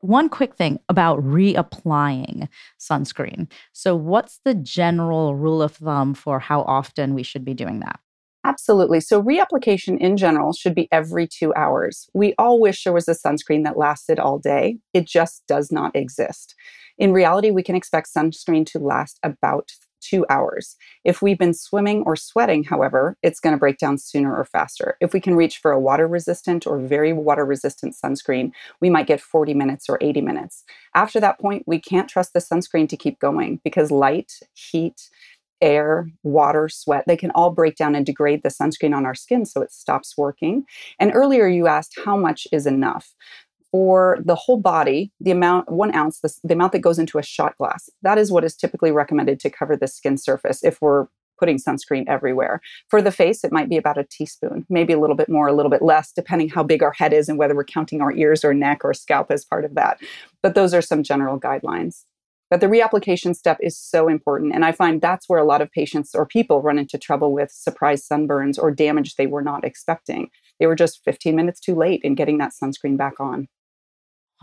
One 0.00 0.28
quick 0.28 0.54
thing 0.54 0.80
about 0.90 1.22
reapplying 1.24 2.48
sunscreen. 2.78 3.50
So, 3.72 3.96
what's 3.96 4.40
the 4.44 4.54
general 4.54 5.34
rule 5.34 5.62
of 5.62 5.76
thumb 5.76 6.12
for 6.12 6.38
how 6.40 6.60
often 6.62 7.14
we 7.14 7.22
should 7.22 7.42
be 7.42 7.54
doing 7.54 7.80
that? 7.80 8.00
Absolutely. 8.44 9.00
So, 9.00 9.22
reapplication 9.22 9.98
in 9.98 10.18
general 10.18 10.52
should 10.52 10.74
be 10.74 10.88
every 10.92 11.26
two 11.26 11.54
hours. 11.54 12.06
We 12.12 12.34
all 12.36 12.60
wish 12.60 12.84
there 12.84 12.92
was 12.92 13.08
a 13.08 13.14
sunscreen 13.14 13.64
that 13.64 13.78
lasted 13.78 14.18
all 14.18 14.38
day. 14.38 14.76
It 14.92 15.06
just 15.06 15.42
does 15.48 15.72
not 15.72 15.96
exist. 15.96 16.54
In 16.98 17.12
reality, 17.14 17.50
we 17.50 17.62
can 17.62 17.74
expect 17.74 18.10
sunscreen 18.14 18.66
to 18.66 18.78
last 18.78 19.18
about 19.22 19.70
two 20.04 20.26
hours. 20.28 20.76
If 21.04 21.22
we've 21.22 21.38
been 21.38 21.54
swimming 21.54 22.02
or 22.06 22.16
sweating, 22.16 22.64
however, 22.64 23.16
it's 23.22 23.40
going 23.40 23.54
to 23.54 23.58
break 23.58 23.78
down 23.78 23.98
sooner 23.98 24.34
or 24.34 24.44
faster. 24.44 24.96
If 25.00 25.12
we 25.12 25.20
can 25.20 25.34
reach 25.34 25.58
for 25.58 25.70
a 25.70 25.80
water 25.80 26.06
resistant 26.06 26.66
or 26.66 26.78
very 26.78 27.12
water 27.12 27.44
resistant 27.44 27.94
sunscreen, 27.94 28.52
we 28.80 28.90
might 28.90 29.06
get 29.06 29.20
40 29.20 29.54
minutes 29.54 29.88
or 29.88 29.98
80 30.00 30.20
minutes. 30.20 30.64
After 30.94 31.20
that 31.20 31.38
point, 31.38 31.64
we 31.66 31.80
can't 31.80 32.08
trust 32.08 32.32
the 32.32 32.40
sunscreen 32.40 32.88
to 32.88 32.96
keep 32.96 33.18
going 33.18 33.60
because 33.64 33.90
light, 33.90 34.32
heat, 34.54 35.08
air, 35.60 36.10
water, 36.22 36.68
sweat, 36.68 37.04
they 37.06 37.16
can 37.16 37.30
all 37.30 37.50
break 37.50 37.76
down 37.76 37.94
and 37.94 38.04
degrade 38.04 38.42
the 38.42 38.50
sunscreen 38.50 38.94
on 38.94 39.06
our 39.06 39.14
skin 39.14 39.46
so 39.46 39.62
it 39.62 39.72
stops 39.72 40.16
working. 40.16 40.64
And 41.00 41.10
earlier 41.14 41.46
you 41.48 41.66
asked 41.66 41.98
how 42.04 42.16
much 42.16 42.46
is 42.52 42.66
enough 42.66 43.14
for 43.74 44.18
the 44.24 44.36
whole 44.36 44.60
body, 44.60 45.10
the 45.18 45.32
amount, 45.32 45.68
one 45.68 45.92
ounce, 45.96 46.20
the, 46.20 46.32
the 46.44 46.54
amount 46.54 46.70
that 46.70 46.78
goes 46.78 46.96
into 46.96 47.18
a 47.18 47.24
shot 47.24 47.58
glass, 47.58 47.90
that 48.02 48.18
is 48.18 48.30
what 48.30 48.44
is 48.44 48.54
typically 48.54 48.92
recommended 48.92 49.40
to 49.40 49.50
cover 49.50 49.76
the 49.76 49.88
skin 49.88 50.16
surface 50.16 50.62
if 50.62 50.80
we're 50.80 51.08
putting 51.40 51.58
sunscreen 51.58 52.04
everywhere. 52.06 52.60
For 52.88 53.02
the 53.02 53.10
face, 53.10 53.42
it 53.42 53.50
might 53.50 53.68
be 53.68 53.76
about 53.76 53.98
a 53.98 54.04
teaspoon, 54.04 54.64
maybe 54.68 54.92
a 54.92 55.00
little 55.00 55.16
bit 55.16 55.28
more, 55.28 55.48
a 55.48 55.52
little 55.52 55.72
bit 55.72 55.82
less, 55.82 56.12
depending 56.12 56.50
how 56.50 56.62
big 56.62 56.84
our 56.84 56.92
head 56.92 57.12
is 57.12 57.28
and 57.28 57.36
whether 57.36 57.56
we're 57.56 57.64
counting 57.64 58.00
our 58.00 58.12
ears 58.12 58.44
or 58.44 58.54
neck 58.54 58.84
or 58.84 58.94
scalp 58.94 59.32
as 59.32 59.44
part 59.44 59.64
of 59.64 59.74
that. 59.74 59.98
But 60.40 60.54
those 60.54 60.72
are 60.72 60.80
some 60.80 61.02
general 61.02 61.40
guidelines. 61.40 62.04
But 62.50 62.60
the 62.60 62.68
reapplication 62.68 63.34
step 63.34 63.58
is 63.60 63.76
so 63.76 64.06
important. 64.06 64.54
And 64.54 64.64
I 64.64 64.70
find 64.70 65.00
that's 65.00 65.28
where 65.28 65.40
a 65.40 65.44
lot 65.44 65.62
of 65.62 65.72
patients 65.72 66.14
or 66.14 66.26
people 66.26 66.62
run 66.62 66.78
into 66.78 66.96
trouble 66.96 67.32
with 67.32 67.50
surprise 67.50 68.06
sunburns 68.06 68.56
or 68.56 68.70
damage 68.70 69.16
they 69.16 69.26
were 69.26 69.42
not 69.42 69.64
expecting. 69.64 70.30
They 70.60 70.68
were 70.68 70.76
just 70.76 71.02
15 71.04 71.34
minutes 71.34 71.58
too 71.58 71.74
late 71.74 72.02
in 72.04 72.14
getting 72.14 72.38
that 72.38 72.52
sunscreen 72.52 72.96
back 72.96 73.18
on. 73.18 73.48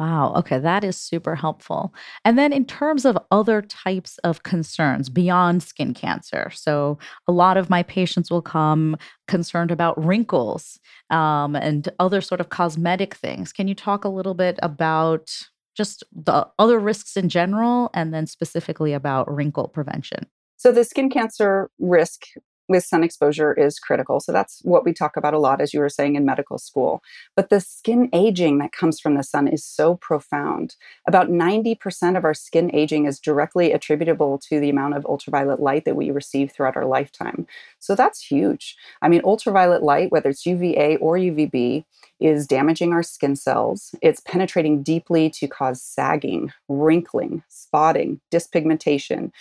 Wow. 0.01 0.33
Okay. 0.37 0.57
That 0.57 0.83
is 0.83 0.97
super 0.97 1.35
helpful. 1.35 1.93
And 2.25 2.35
then, 2.35 2.51
in 2.51 2.65
terms 2.65 3.05
of 3.05 3.19
other 3.29 3.61
types 3.61 4.17
of 4.23 4.41
concerns 4.41 5.09
beyond 5.09 5.61
skin 5.61 5.93
cancer, 5.93 6.49
so 6.55 6.97
a 7.27 7.31
lot 7.31 7.55
of 7.55 7.69
my 7.69 7.83
patients 7.83 8.31
will 8.31 8.41
come 8.41 8.97
concerned 9.27 9.69
about 9.69 10.03
wrinkles 10.03 10.79
um, 11.11 11.55
and 11.55 11.87
other 11.99 12.19
sort 12.19 12.41
of 12.41 12.49
cosmetic 12.49 13.13
things. 13.13 13.53
Can 13.53 13.67
you 13.67 13.75
talk 13.75 14.03
a 14.03 14.09
little 14.09 14.33
bit 14.33 14.57
about 14.63 15.29
just 15.77 16.03
the 16.11 16.47
other 16.57 16.79
risks 16.79 17.15
in 17.15 17.29
general 17.29 17.91
and 17.93 18.11
then 18.11 18.25
specifically 18.25 18.93
about 18.93 19.31
wrinkle 19.31 19.67
prevention? 19.67 20.25
So, 20.57 20.71
the 20.71 20.83
skin 20.83 21.11
cancer 21.11 21.69
risk 21.77 22.23
with 22.71 22.83
sun 22.83 23.03
exposure 23.03 23.53
is 23.53 23.79
critical. 23.79 24.19
So 24.19 24.31
that's 24.31 24.59
what 24.63 24.83
we 24.83 24.93
talk 24.93 25.15
about 25.15 25.33
a 25.33 25.39
lot, 25.39 25.61
as 25.61 25.73
you 25.73 25.79
were 25.79 25.89
saying 25.89 26.15
in 26.15 26.25
medical 26.25 26.57
school. 26.57 27.03
But 27.35 27.49
the 27.49 27.59
skin 27.59 28.09
aging 28.13 28.57
that 28.59 28.71
comes 28.71 28.99
from 28.99 29.15
the 29.15 29.23
sun 29.23 29.47
is 29.47 29.63
so 29.63 29.95
profound. 29.95 30.75
About 31.07 31.29
90% 31.29 32.17
of 32.17 32.25
our 32.25 32.33
skin 32.33 32.73
aging 32.73 33.05
is 33.05 33.19
directly 33.19 33.71
attributable 33.71 34.39
to 34.49 34.59
the 34.59 34.69
amount 34.69 34.95
of 34.95 35.05
ultraviolet 35.05 35.59
light 35.59 35.85
that 35.85 35.95
we 35.95 36.09
receive 36.09 36.51
throughout 36.51 36.75
our 36.75 36.85
lifetime. 36.85 37.45
So 37.79 37.95
that's 37.95 38.25
huge. 38.25 38.75
I 39.01 39.09
mean, 39.09 39.21
ultraviolet 39.23 39.83
light, 39.83 40.11
whether 40.11 40.29
it's 40.29 40.45
UVA 40.45 40.97
or 40.97 41.17
UVB, 41.17 41.85
is 42.19 42.47
damaging 42.47 42.93
our 42.93 43.03
skin 43.03 43.35
cells. 43.35 43.93
It's 44.01 44.21
penetrating 44.21 44.83
deeply 44.83 45.29
to 45.31 45.47
cause 45.47 45.81
sagging, 45.81 46.51
wrinkling, 46.69 47.43
spotting, 47.49 48.21
dyspigmentation 48.31 49.31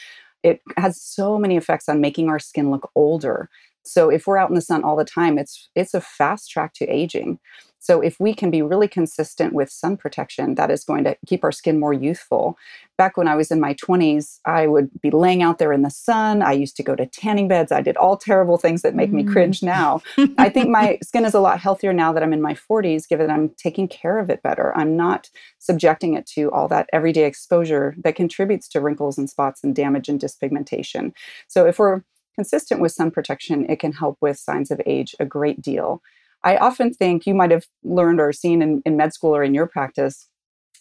it 0.43 0.61
has 0.77 1.01
so 1.01 1.39
many 1.39 1.57
effects 1.57 1.89
on 1.89 2.01
making 2.01 2.29
our 2.29 2.39
skin 2.39 2.71
look 2.71 2.91
older. 2.95 3.49
So 3.85 4.11
if 4.11 4.27
we're 4.27 4.37
out 4.37 4.51
in 4.51 4.55
the 4.55 4.61
sun 4.61 4.85
all 4.85 4.97
the 4.97 5.05
time, 5.05 5.39
it's 5.39 5.71
it's 5.75 5.95
a 5.95 6.01
fast 6.01 6.51
track 6.51 6.75
to 6.75 6.87
aging. 6.87 7.39
So 7.81 8.01
if 8.01 8.21
we 8.21 8.35
can 8.35 8.51
be 8.51 8.63
really 8.63 8.87
consistent 8.87 9.55
with 9.55 9.71
sun 9.71 9.97
protection, 9.97 10.55
that 10.55 10.71
is 10.71 10.85
going 10.85 11.03
to 11.05 11.17
keep 11.27 11.43
our 11.43 11.51
skin 11.51 11.81
more 11.81 11.95
youthful. 11.95 12.57
Back 12.99 13.17
when 13.17 13.27
I 13.27 13.35
was 13.35 13.51
in 13.51 13.59
my 13.59 13.75
20s, 13.75 14.39
I 14.45 14.67
would 14.67 14.91
be 15.01 15.11
laying 15.11 15.43
out 15.43 15.59
there 15.59 15.73
in 15.73 15.81
the 15.81 15.91
sun. 15.91 16.43
I 16.43 16.53
used 16.53 16.77
to 16.77 16.83
go 16.83 16.95
to 16.95 17.07
tanning 17.07 17.49
beds. 17.49 17.73
I 17.73 17.81
did 17.81 17.97
all 17.97 18.19
terrible 18.19 18.59
things 18.59 18.83
that 18.83 18.95
make 18.95 19.11
mm. 19.11 19.15
me 19.15 19.25
cringe 19.25 19.63
now. 19.63 20.03
I 20.37 20.51
think 20.51 20.69
my 20.69 20.99
skin 21.03 21.25
is 21.25 21.33
a 21.33 21.41
lot 21.41 21.59
healthier 21.59 21.95
now 21.95 22.13
that 22.13 22.23
I'm 22.23 22.35
in 22.35 22.43
my 22.43 22.55
40s, 22.55 23.09
given 23.09 23.27
that 23.27 23.33
I'm 23.33 23.49
taking 23.57 23.89
care 23.89 24.19
of 24.19 24.29
it 24.29 24.43
better. 24.43 24.77
I'm 24.77 24.95
not 24.95 25.31
subjecting 25.59 26.15
it 26.15 26.27
to 26.35 26.51
all 26.51 26.69
that 26.69 26.89
everyday 26.93 27.25
exposure 27.25 27.97
that 28.05 28.15
contributes 28.15 28.69
to 28.69 28.81
wrinkles 28.81 29.17
and 29.17 29.29
spots 29.29 29.65
and 29.65 29.75
damage 29.75 30.11
and 30.11 30.21
dyspigmentation. 30.21 31.13
So 31.49 31.67
if 31.67 31.79
we're 31.79 32.03
consistent 32.35 32.81
with 32.81 32.93
sun 32.93 33.11
protection, 33.11 33.69
it 33.71 33.81
can 33.81 33.93
help 33.93 34.19
with 34.21 34.39
signs 34.39 34.71
of 34.71 34.81
age 34.87 35.15
a 35.19 35.25
great 35.25 35.63
deal. 35.63 36.03
I 36.43 36.57
often 36.57 36.93
think 36.93 37.27
you 37.27 37.35
might 37.35 37.51
have 37.51 37.67
learned 37.85 38.21
or 38.21 38.33
seen 38.33 38.63
in, 38.63 38.83
in 38.87 38.97
med 38.97 39.13
school 39.13 39.37
or 39.37 39.43
in 39.43 39.55
your 39.55 39.67
practice 39.67 40.30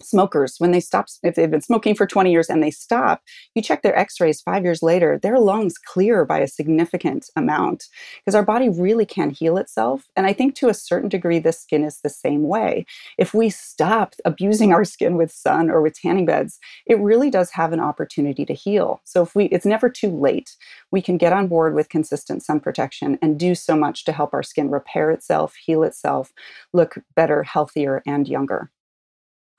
smokers 0.02 0.56
when 0.60 0.72
they 0.72 0.80
stop 0.80 1.08
if 1.24 1.36
they've 1.36 1.52
been 1.52 1.62
smoking 1.62 1.96
for 1.96 2.06
20 2.06 2.32
years 2.32 2.50
and 2.50 2.64
they 2.64 2.72
stop 2.72 3.22
you 3.56 3.62
check 3.62 3.82
their 3.82 3.98
x-rays 3.98 4.42
five 4.42 4.64
years 4.64 4.82
later 4.82 5.20
their 5.22 5.40
lungs 5.40 5.78
clear 5.78 6.26
by 6.26 6.40
a 6.40 6.48
significant 6.48 7.28
amount 7.36 7.86
because 8.20 8.36
our 8.36 8.44
body 8.44 8.70
really 8.70 9.06
can 9.06 9.30
heal 9.30 9.58
itself 9.58 10.06
and 10.16 10.26
i 10.26 10.34
think 10.34 10.56
to 10.56 10.70
a 10.70 10.74
certain 10.74 11.10
degree 11.10 11.40
the 11.40 11.52
skin 11.52 11.84
is 11.84 12.00
the 12.02 12.10
same 12.10 12.44
way. 12.44 12.86
If 13.18 13.34
we 13.34 13.50
stop 13.50 14.16
abusing 14.26 14.74
our 14.74 14.86
skin 14.86 15.18
with 15.18 15.32
sun 15.32 15.70
or 15.70 15.82
with 15.82 16.00
tanning 16.00 16.26
beds 16.26 16.60
it 16.86 17.00
really 17.00 17.30
does 17.30 17.52
have 17.52 17.74
an 17.74 17.80
opportunity 17.80 18.46
to 18.46 18.54
heal. 18.54 19.02
So 19.04 19.22
if 19.24 19.36
we 19.36 19.46
it's 19.46 19.66
never 19.66 19.90
too 19.90 20.10
late 20.10 20.56
we 20.92 21.02
can 21.02 21.18
get 21.18 21.34
on 21.34 21.48
board 21.48 21.74
with 21.74 21.90
consistent 21.90 22.44
sun 22.44 22.60
protection 22.60 23.18
and 23.22 23.40
do 23.40 23.56
so 23.56 23.76
much 23.76 24.06
to 24.06 24.12
help 24.12 24.34
our 24.34 24.44
skin 24.44 24.70
repair 24.70 25.12
itself 25.12 25.56
heal 25.56 25.84
itself 25.84 26.32
look 26.74 26.98
better 27.16 27.44
healthier 27.44 28.02
and 28.06 28.28
younger 28.28 28.72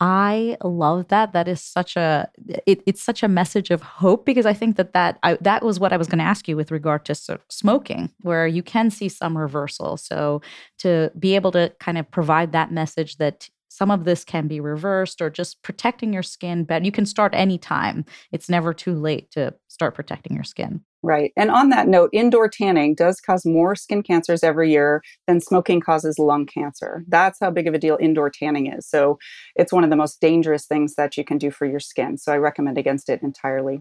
I 0.02 0.56
love 0.64 1.08
that. 1.08 1.34
That 1.34 1.46
is 1.46 1.60
such 1.60 1.94
a 1.94 2.30
it, 2.66 2.82
it's 2.86 3.02
such 3.02 3.22
a 3.22 3.28
message 3.28 3.70
of 3.70 3.82
hope 3.82 4.24
because 4.24 4.46
I 4.46 4.54
think 4.54 4.76
that 4.76 4.94
that 4.94 5.18
I, 5.22 5.34
that 5.42 5.62
was 5.62 5.78
what 5.78 5.92
I 5.92 5.98
was 5.98 6.08
going 6.08 6.20
to 6.20 6.24
ask 6.24 6.48
you 6.48 6.56
with 6.56 6.70
regard 6.70 7.04
to 7.04 7.14
smoking, 7.50 8.10
where 8.22 8.46
you 8.46 8.62
can 8.62 8.90
see 8.90 9.10
some 9.10 9.36
reversal. 9.36 9.98
So 9.98 10.40
to 10.78 11.12
be 11.18 11.34
able 11.34 11.52
to 11.52 11.70
kind 11.80 11.98
of 11.98 12.10
provide 12.10 12.52
that 12.52 12.72
message 12.72 13.18
that 13.18 13.50
some 13.68 13.90
of 13.90 14.04
this 14.04 14.24
can 14.24 14.48
be 14.48 14.58
reversed 14.58 15.20
or 15.20 15.28
just 15.28 15.62
protecting 15.62 16.14
your 16.14 16.22
skin, 16.22 16.64
but 16.64 16.84
you 16.84 16.90
can 16.90 17.04
start 17.06 17.34
anytime. 17.34 18.04
It's 18.32 18.48
never 18.48 18.72
too 18.72 18.94
late 18.94 19.30
to 19.32 19.54
start 19.68 19.94
protecting 19.94 20.34
your 20.34 20.44
skin. 20.44 20.82
Right. 21.02 21.32
And 21.34 21.50
on 21.50 21.70
that 21.70 21.88
note, 21.88 22.10
indoor 22.12 22.46
tanning 22.46 22.94
does 22.94 23.22
cause 23.22 23.46
more 23.46 23.74
skin 23.74 24.02
cancers 24.02 24.42
every 24.42 24.70
year 24.70 25.02
than 25.26 25.40
smoking 25.40 25.80
causes 25.80 26.18
lung 26.18 26.44
cancer. 26.44 27.04
That's 27.08 27.38
how 27.40 27.50
big 27.50 27.66
of 27.66 27.72
a 27.72 27.78
deal 27.78 27.96
indoor 27.98 28.28
tanning 28.28 28.70
is. 28.70 28.86
So 28.86 29.18
it's 29.56 29.72
one 29.72 29.82
of 29.82 29.88
the 29.88 29.96
most 29.96 30.20
dangerous 30.20 30.66
things 30.66 30.96
that 30.96 31.16
you 31.16 31.24
can 31.24 31.38
do 31.38 31.50
for 31.50 31.66
your 31.66 31.80
skin. 31.80 32.18
So 32.18 32.32
I 32.32 32.36
recommend 32.36 32.76
against 32.76 33.08
it 33.08 33.22
entirely. 33.22 33.80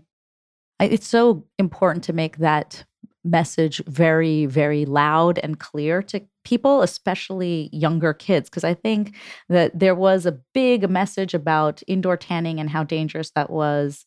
It's 0.79 1.09
so 1.09 1.43
important 1.57 2.05
to 2.05 2.13
make 2.13 2.37
that 2.37 2.85
message 3.25 3.83
very, 3.85 4.45
very 4.45 4.85
loud 4.85 5.39
and 5.39 5.59
clear 5.59 6.01
to 6.03 6.21
people, 6.45 6.81
especially 6.81 7.69
younger 7.73 8.13
kids, 8.13 8.49
because 8.49 8.63
I 8.63 8.73
think 8.73 9.13
that 9.49 9.77
there 9.77 9.93
was 9.93 10.25
a 10.25 10.39
big 10.53 10.89
message 10.89 11.33
about 11.33 11.83
indoor 11.85 12.15
tanning 12.15 12.61
and 12.61 12.69
how 12.69 12.85
dangerous 12.85 13.31
that 13.31 13.49
was 13.49 14.05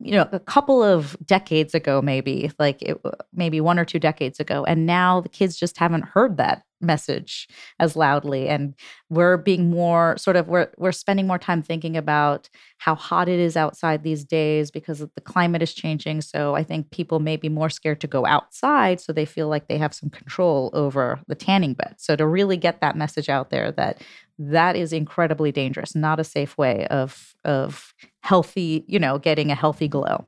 you 0.00 0.12
know 0.12 0.28
a 0.32 0.40
couple 0.40 0.82
of 0.82 1.16
decades 1.24 1.74
ago 1.74 2.02
maybe 2.02 2.50
like 2.58 2.82
it, 2.82 3.00
maybe 3.32 3.60
one 3.60 3.78
or 3.78 3.84
two 3.84 3.98
decades 3.98 4.40
ago 4.40 4.64
and 4.64 4.86
now 4.86 5.20
the 5.20 5.28
kids 5.28 5.56
just 5.56 5.76
haven't 5.78 6.02
heard 6.02 6.36
that 6.36 6.62
message 6.80 7.48
as 7.78 7.96
loudly 7.96 8.48
and 8.48 8.74
we're 9.08 9.38
being 9.38 9.70
more 9.70 10.16
sort 10.18 10.36
of 10.36 10.48
we're 10.48 10.68
we're 10.76 10.92
spending 10.92 11.26
more 11.26 11.38
time 11.38 11.62
thinking 11.62 11.96
about 11.96 12.50
how 12.76 12.94
hot 12.94 13.26
it 13.28 13.40
is 13.40 13.56
outside 13.56 14.02
these 14.02 14.22
days 14.22 14.70
because 14.70 14.98
the 14.98 15.20
climate 15.22 15.62
is 15.62 15.72
changing 15.72 16.20
so 16.20 16.54
i 16.54 16.62
think 16.62 16.90
people 16.90 17.20
may 17.20 17.36
be 17.36 17.48
more 17.48 17.70
scared 17.70 18.00
to 18.00 18.06
go 18.06 18.26
outside 18.26 19.00
so 19.00 19.12
they 19.12 19.24
feel 19.24 19.48
like 19.48 19.68
they 19.68 19.78
have 19.78 19.94
some 19.94 20.10
control 20.10 20.70
over 20.74 21.20
the 21.26 21.34
tanning 21.34 21.74
bed. 21.74 21.94
So 21.98 22.16
to 22.16 22.26
really 22.26 22.56
get 22.56 22.80
that 22.80 22.96
message 22.96 23.28
out 23.28 23.50
there 23.50 23.72
that 23.72 24.02
that 24.38 24.76
is 24.76 24.92
incredibly 24.92 25.52
dangerous 25.52 25.94
not 25.94 26.20
a 26.20 26.24
safe 26.24 26.56
way 26.58 26.86
of 26.88 27.34
of 27.44 27.94
healthy 28.22 28.84
you 28.86 28.98
know 28.98 29.18
getting 29.18 29.50
a 29.50 29.54
healthy 29.54 29.88
glow 29.88 30.26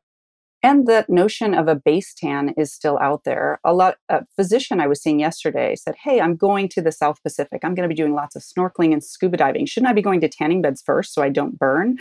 and 0.66 0.88
the 0.88 1.04
notion 1.08 1.54
of 1.54 1.68
a 1.68 1.76
base 1.76 2.12
tan 2.12 2.52
is 2.56 2.72
still 2.72 2.98
out 2.98 3.22
there. 3.22 3.60
A 3.62 3.72
lot 3.72 3.98
a 4.08 4.24
physician 4.34 4.80
I 4.80 4.88
was 4.88 5.00
seeing 5.00 5.20
yesterday 5.20 5.76
said, 5.76 5.94
"Hey, 6.02 6.20
I'm 6.20 6.34
going 6.34 6.68
to 6.70 6.82
the 6.82 6.90
South 6.90 7.22
Pacific. 7.22 7.60
I'm 7.62 7.76
going 7.76 7.88
to 7.88 7.94
be 7.94 8.02
doing 8.02 8.14
lots 8.14 8.34
of 8.34 8.42
snorkeling 8.42 8.92
and 8.92 9.04
scuba 9.04 9.36
diving. 9.36 9.66
Shouldn't 9.66 9.88
I 9.88 9.92
be 9.92 10.02
going 10.02 10.20
to 10.22 10.28
tanning 10.28 10.62
beds 10.62 10.82
first 10.82 11.14
so 11.14 11.22
I 11.22 11.28
don't 11.28 11.56
burn?" 11.56 11.98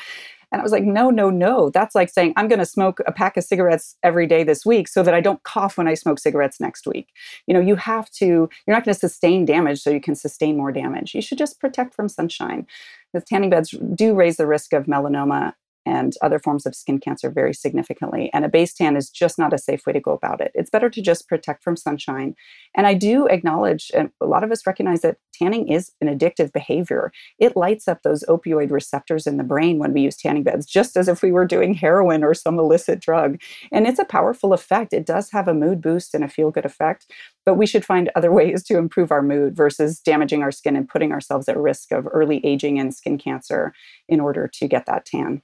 And 0.56 0.62
I 0.62 0.64
was 0.64 0.72
like, 0.72 0.86
"No, 0.86 1.10
no, 1.10 1.30
no. 1.30 1.70
That's 1.70 1.96
like 1.96 2.08
saying 2.10 2.32
I'm 2.38 2.48
going 2.48 2.60
to 2.60 2.66
smoke 2.66 3.02
a 3.06 3.12
pack 3.12 3.36
of 3.36 3.44
cigarettes 3.44 3.98
every 4.04 4.26
day 4.26 4.42
this 4.42 4.66
week 4.66 4.88
so 4.88 5.04
that 5.04 5.14
I 5.14 5.20
don't 5.20 5.44
cough 5.44 5.78
when 5.78 5.86
I 5.86 5.96
smoke 5.96 6.18
cigarettes 6.18 6.62
next 6.62 6.88
week." 6.88 7.10
You 7.46 7.54
know, 7.54 7.60
you 7.60 7.76
have 7.76 8.10
to 8.12 8.26
you're 8.26 8.76
not 8.76 8.86
going 8.86 8.94
to 8.94 9.00
sustain 9.00 9.44
damage 9.44 9.82
so 9.82 9.90
you 9.90 10.00
can 10.00 10.16
sustain 10.16 10.56
more 10.56 10.72
damage. 10.72 11.14
You 11.14 11.22
should 11.22 11.38
just 11.38 11.60
protect 11.60 11.94
from 11.94 12.08
sunshine. 12.08 12.68
The 13.14 13.20
tanning 13.20 13.50
beds 13.50 13.76
do 13.96 14.14
raise 14.16 14.38
the 14.38 14.48
risk 14.48 14.72
of 14.72 14.86
melanoma 14.86 15.56
and 15.86 16.14
other 16.22 16.40
forms 16.40 16.66
of 16.66 16.76
skin 16.76 17.00
cancer 17.00 17.30
very 17.30 17.54
significantly. 17.54 18.30
And 18.34 18.44
a 18.44 18.50
base 18.50 18.74
tan 18.74 18.96
is 18.96 19.10
just 19.10 19.38
not 19.38 19.54
a 19.54 19.58
safe 19.58 19.86
way 19.86 19.94
to 19.94 20.00
go 20.00 20.12
about 20.12 20.42
it. 20.42 20.52
It's 20.56 20.70
better 20.70 20.90
to 20.90 21.02
just 21.02 21.28
protect 21.28 21.64
from 21.64 21.76
sunshine. 21.76 22.36
And 22.76 22.88
I 22.88 22.94
do 22.94 23.28
acknowledge, 23.28 23.92
and 23.94 24.10
a 24.22 24.26
lot 24.26 24.44
of 24.44 24.52
us 24.52 24.66
recognize 24.66 25.02
that 25.02 25.18
tanning 25.34 25.68
is 25.68 25.92
an 26.02 26.08
addictive 26.08 26.52
behavior. 26.52 27.12
It 27.40 27.56
lights 27.56 27.88
up 27.88 28.02
those 28.02 28.24
opioid 28.26 28.72
receptors 28.72 29.28
in 29.28 29.38
the 29.38 29.44
brain 29.44 29.78
when 29.78 29.94
we 29.94 30.02
use 30.02 30.18
tanning 30.18 30.44
beds, 30.44 30.66
just 30.66 30.98
as 30.98 31.08
if 31.08 31.22
we 31.22 31.32
were 31.32 31.46
doing 31.46 31.74
heroin 31.74 32.24
or 32.24 32.34
some 32.34 32.58
illicit 32.58 33.00
drug. 33.00 33.40
And 33.72 33.86
it's 33.88 34.00
a 34.00 34.06
powerful 34.06 34.54
effect. 34.54 34.94
It 34.94 35.06
does 35.06 35.32
have 35.32 35.48
a 35.48 35.54
mood 35.54 35.82
boost 35.82 36.14
and 36.14 36.24
a 36.24 36.28
feel 36.28 36.52
good 36.52 36.66
effect, 36.66 37.12
but 37.46 37.56
we 37.56 37.68
should 37.68 37.86
find 37.86 38.10
other 38.16 38.32
ways 38.36 38.64
to 38.64 38.78
improve 38.78 39.12
our 39.12 39.22
mood 39.22 39.56
versus 39.56 40.00
damaging 40.00 40.42
our 40.42 40.52
skin 40.52 40.76
and 40.76 40.88
putting 40.88 41.12
ourselves 41.12 41.48
at 41.48 41.58
risk 41.58 41.92
of 41.92 42.08
early 42.12 42.44
aging 42.46 42.80
and 42.80 42.94
skin 42.94 43.18
cancer 43.18 43.74
in 44.08 44.20
order 44.20 44.50
to 44.54 44.68
get 44.68 44.86
that 44.86 45.06
tan. 45.06 45.42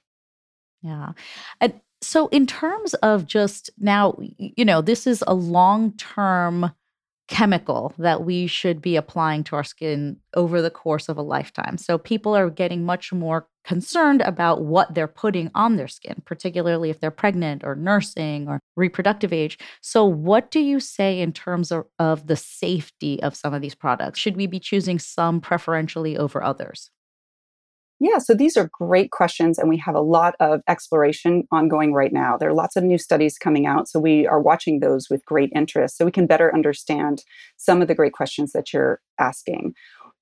Yeah. 0.82 1.12
And 1.60 1.80
so, 2.02 2.26
in 2.28 2.46
terms 2.46 2.94
of 2.94 3.26
just 3.26 3.70
now, 3.78 4.16
you 4.38 4.64
know, 4.64 4.80
this 4.80 5.06
is 5.06 5.22
a 5.26 5.34
long 5.34 5.92
term 5.96 6.72
chemical 7.28 7.94
that 7.96 8.24
we 8.24 8.46
should 8.46 8.82
be 8.82 8.96
applying 8.96 9.44
to 9.44 9.56
our 9.56 9.64
skin 9.64 10.18
over 10.34 10.60
the 10.60 10.70
course 10.70 11.08
of 11.08 11.16
a 11.16 11.22
lifetime. 11.22 11.78
So, 11.78 11.98
people 11.98 12.36
are 12.36 12.50
getting 12.50 12.84
much 12.84 13.12
more 13.12 13.46
concerned 13.64 14.20
about 14.22 14.64
what 14.64 14.92
they're 14.94 15.06
putting 15.06 15.48
on 15.54 15.76
their 15.76 15.86
skin, 15.86 16.20
particularly 16.24 16.90
if 16.90 16.98
they're 16.98 17.12
pregnant 17.12 17.62
or 17.62 17.76
nursing 17.76 18.48
or 18.48 18.58
reproductive 18.76 19.32
age. 19.32 19.56
So, 19.80 20.04
what 20.04 20.50
do 20.50 20.58
you 20.58 20.80
say 20.80 21.20
in 21.20 21.32
terms 21.32 21.70
of, 21.70 21.86
of 22.00 22.26
the 22.26 22.36
safety 22.36 23.22
of 23.22 23.36
some 23.36 23.54
of 23.54 23.62
these 23.62 23.76
products? 23.76 24.18
Should 24.18 24.36
we 24.36 24.48
be 24.48 24.58
choosing 24.58 24.98
some 24.98 25.40
preferentially 25.40 26.18
over 26.18 26.42
others? 26.42 26.90
Yeah, 28.04 28.18
so 28.18 28.34
these 28.34 28.56
are 28.56 28.68
great 28.72 29.12
questions, 29.12 29.60
and 29.60 29.68
we 29.68 29.76
have 29.76 29.94
a 29.94 30.00
lot 30.00 30.34
of 30.40 30.60
exploration 30.68 31.44
ongoing 31.52 31.92
right 31.92 32.12
now. 32.12 32.36
There 32.36 32.48
are 32.48 32.52
lots 32.52 32.74
of 32.74 32.82
new 32.82 32.98
studies 32.98 33.38
coming 33.38 33.64
out, 33.64 33.88
so 33.88 34.00
we 34.00 34.26
are 34.26 34.40
watching 34.40 34.80
those 34.80 35.08
with 35.08 35.24
great 35.24 35.52
interest 35.54 35.98
so 35.98 36.04
we 36.04 36.10
can 36.10 36.26
better 36.26 36.52
understand 36.52 37.22
some 37.58 37.80
of 37.80 37.86
the 37.86 37.94
great 37.94 38.12
questions 38.12 38.50
that 38.54 38.72
you're 38.72 39.00
asking. 39.20 39.74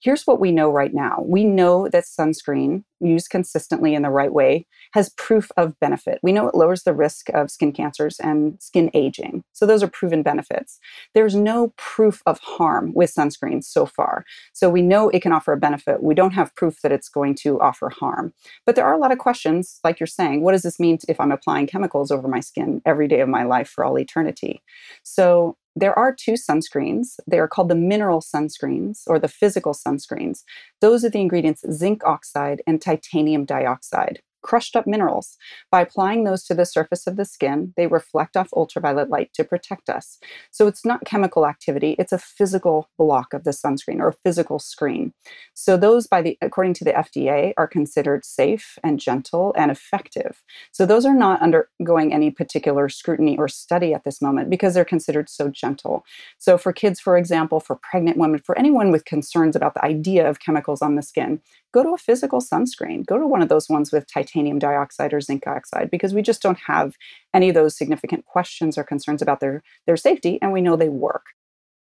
Here's 0.02 0.26
what 0.26 0.40
we 0.40 0.50
know 0.50 0.70
right 0.70 0.94
now 0.94 1.22
we 1.26 1.44
know 1.44 1.88
that 1.88 2.04
sunscreen, 2.04 2.84
used 3.00 3.30
consistently 3.30 3.94
in 3.94 4.02
the 4.02 4.10
right 4.10 4.32
way, 4.32 4.66
has 4.92 5.10
proof 5.10 5.50
of 5.56 5.78
benefit. 5.78 6.18
We 6.22 6.32
know 6.32 6.48
it 6.48 6.54
lowers 6.54 6.82
the 6.82 6.94
risk 6.94 7.28
of 7.34 7.50
skin 7.50 7.72
cancers 7.72 8.18
and 8.18 8.56
skin 8.60 8.90
aging. 8.94 9.44
So, 9.52 9.66
those 9.66 9.82
are 9.82 9.88
proven 9.88 10.22
benefits. 10.22 10.78
There's 11.14 11.34
no 11.34 11.74
proof 11.76 12.22
of 12.26 12.38
harm 12.40 12.92
with 12.94 13.14
sunscreen 13.14 13.62
so 13.62 13.84
far. 13.84 14.24
So, 14.54 14.70
we 14.70 14.80
know 14.80 15.10
it 15.10 15.20
can 15.20 15.32
offer 15.32 15.52
a 15.52 15.58
benefit. 15.58 16.02
We 16.02 16.14
don't 16.14 16.32
have 16.32 16.54
proof 16.54 16.80
that 16.82 16.92
it's 16.92 17.08
going 17.10 17.34
to 17.36 17.60
offer 17.60 17.90
harm. 17.90 18.32
But 18.64 18.76
there 18.76 18.86
are 18.86 18.94
a 18.94 18.98
lot 18.98 19.12
of 19.12 19.18
questions, 19.18 19.80
like 19.84 20.00
you're 20.00 20.06
saying 20.06 20.42
what 20.42 20.52
does 20.52 20.62
this 20.62 20.80
mean 20.80 20.98
if 21.08 21.20
I'm 21.20 21.32
applying 21.32 21.66
chemicals 21.66 22.10
over 22.10 22.26
my 22.26 22.40
skin 22.40 22.80
every 22.86 23.06
day 23.06 23.20
of 23.20 23.28
my 23.28 23.42
life 23.42 23.68
for 23.68 23.84
all 23.84 23.98
eternity? 23.98 24.62
So, 25.02 25.56
there 25.76 25.98
are 25.98 26.14
two 26.14 26.32
sunscreens. 26.32 27.18
They 27.26 27.38
are 27.38 27.48
called 27.48 27.68
the 27.68 27.74
mineral 27.74 28.20
sunscreens 28.20 29.02
or 29.06 29.18
the 29.18 29.28
physical 29.28 29.72
sunscreens. 29.72 30.42
Those 30.80 31.04
are 31.04 31.10
the 31.10 31.20
ingredients 31.20 31.64
zinc 31.70 32.04
oxide 32.04 32.62
and 32.66 32.80
titanium 32.80 33.44
dioxide 33.44 34.20
crushed 34.42 34.76
up 34.76 34.86
minerals. 34.86 35.36
By 35.70 35.82
applying 35.82 36.24
those 36.24 36.44
to 36.44 36.54
the 36.54 36.64
surface 36.64 37.06
of 37.06 37.16
the 37.16 37.24
skin, 37.24 37.74
they 37.76 37.86
reflect 37.86 38.36
off 38.36 38.48
ultraviolet 38.56 39.10
light 39.10 39.32
to 39.34 39.44
protect 39.44 39.88
us. 39.88 40.18
So 40.50 40.66
it's 40.66 40.84
not 40.84 41.04
chemical 41.04 41.46
activity, 41.46 41.96
it's 41.98 42.12
a 42.12 42.18
physical 42.18 42.88
block 42.98 43.32
of 43.32 43.44
the 43.44 43.50
sunscreen 43.50 44.00
or 44.00 44.08
a 44.08 44.12
physical 44.24 44.58
screen. 44.58 45.12
So 45.54 45.76
those 45.76 46.06
by 46.06 46.22
the 46.22 46.38
according 46.40 46.74
to 46.74 46.84
the 46.84 46.92
FDA 46.92 47.52
are 47.56 47.66
considered 47.66 48.24
safe 48.24 48.78
and 48.82 48.98
gentle 48.98 49.54
and 49.56 49.70
effective. 49.70 50.42
So 50.72 50.86
those 50.86 51.04
are 51.04 51.14
not 51.14 51.42
undergoing 51.42 52.12
any 52.12 52.30
particular 52.30 52.88
scrutiny 52.88 53.36
or 53.36 53.48
study 53.48 53.92
at 53.94 54.04
this 54.04 54.22
moment 54.22 54.50
because 54.50 54.74
they're 54.74 54.84
considered 54.84 55.28
so 55.28 55.48
gentle. 55.48 56.04
So 56.38 56.56
for 56.56 56.72
kids 56.72 57.00
for 57.00 57.16
example, 57.16 57.60
for 57.60 57.76
pregnant 57.76 58.16
women, 58.16 58.40
for 58.40 58.56
anyone 58.58 58.90
with 58.90 59.04
concerns 59.04 59.56
about 59.56 59.74
the 59.74 59.84
idea 59.84 60.28
of 60.28 60.40
chemicals 60.40 60.82
on 60.82 60.94
the 60.94 61.02
skin, 61.02 61.40
go 61.72 61.82
to 61.82 61.90
a 61.90 61.98
physical 61.98 62.40
sunscreen. 62.40 63.06
Go 63.06 63.18
to 63.18 63.26
one 63.26 63.42
of 63.42 63.48
those 63.48 63.68
ones 63.68 63.92
with 63.92 64.06
titanium 64.06 64.29
dioxide 64.58 65.12
or 65.12 65.20
zinc 65.20 65.46
oxide 65.46 65.90
because 65.90 66.14
we 66.14 66.22
just 66.22 66.42
don't 66.42 66.58
have 66.66 66.94
any 67.34 67.48
of 67.48 67.54
those 67.54 67.76
significant 67.76 68.24
questions 68.24 68.76
or 68.76 68.84
concerns 68.84 69.22
about 69.22 69.40
their, 69.40 69.62
their 69.86 69.96
safety, 69.96 70.38
and 70.40 70.52
we 70.52 70.60
know 70.60 70.76
they 70.76 70.88
work. 70.88 71.26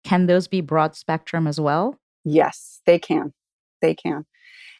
Can 0.04 0.26
those 0.26 0.48
be 0.48 0.60
broad 0.60 0.96
spectrum 0.96 1.46
as 1.46 1.60
well? 1.60 1.96
Yes, 2.24 2.80
they 2.86 2.98
can. 2.98 3.32
They 3.80 3.94
can. 3.94 4.26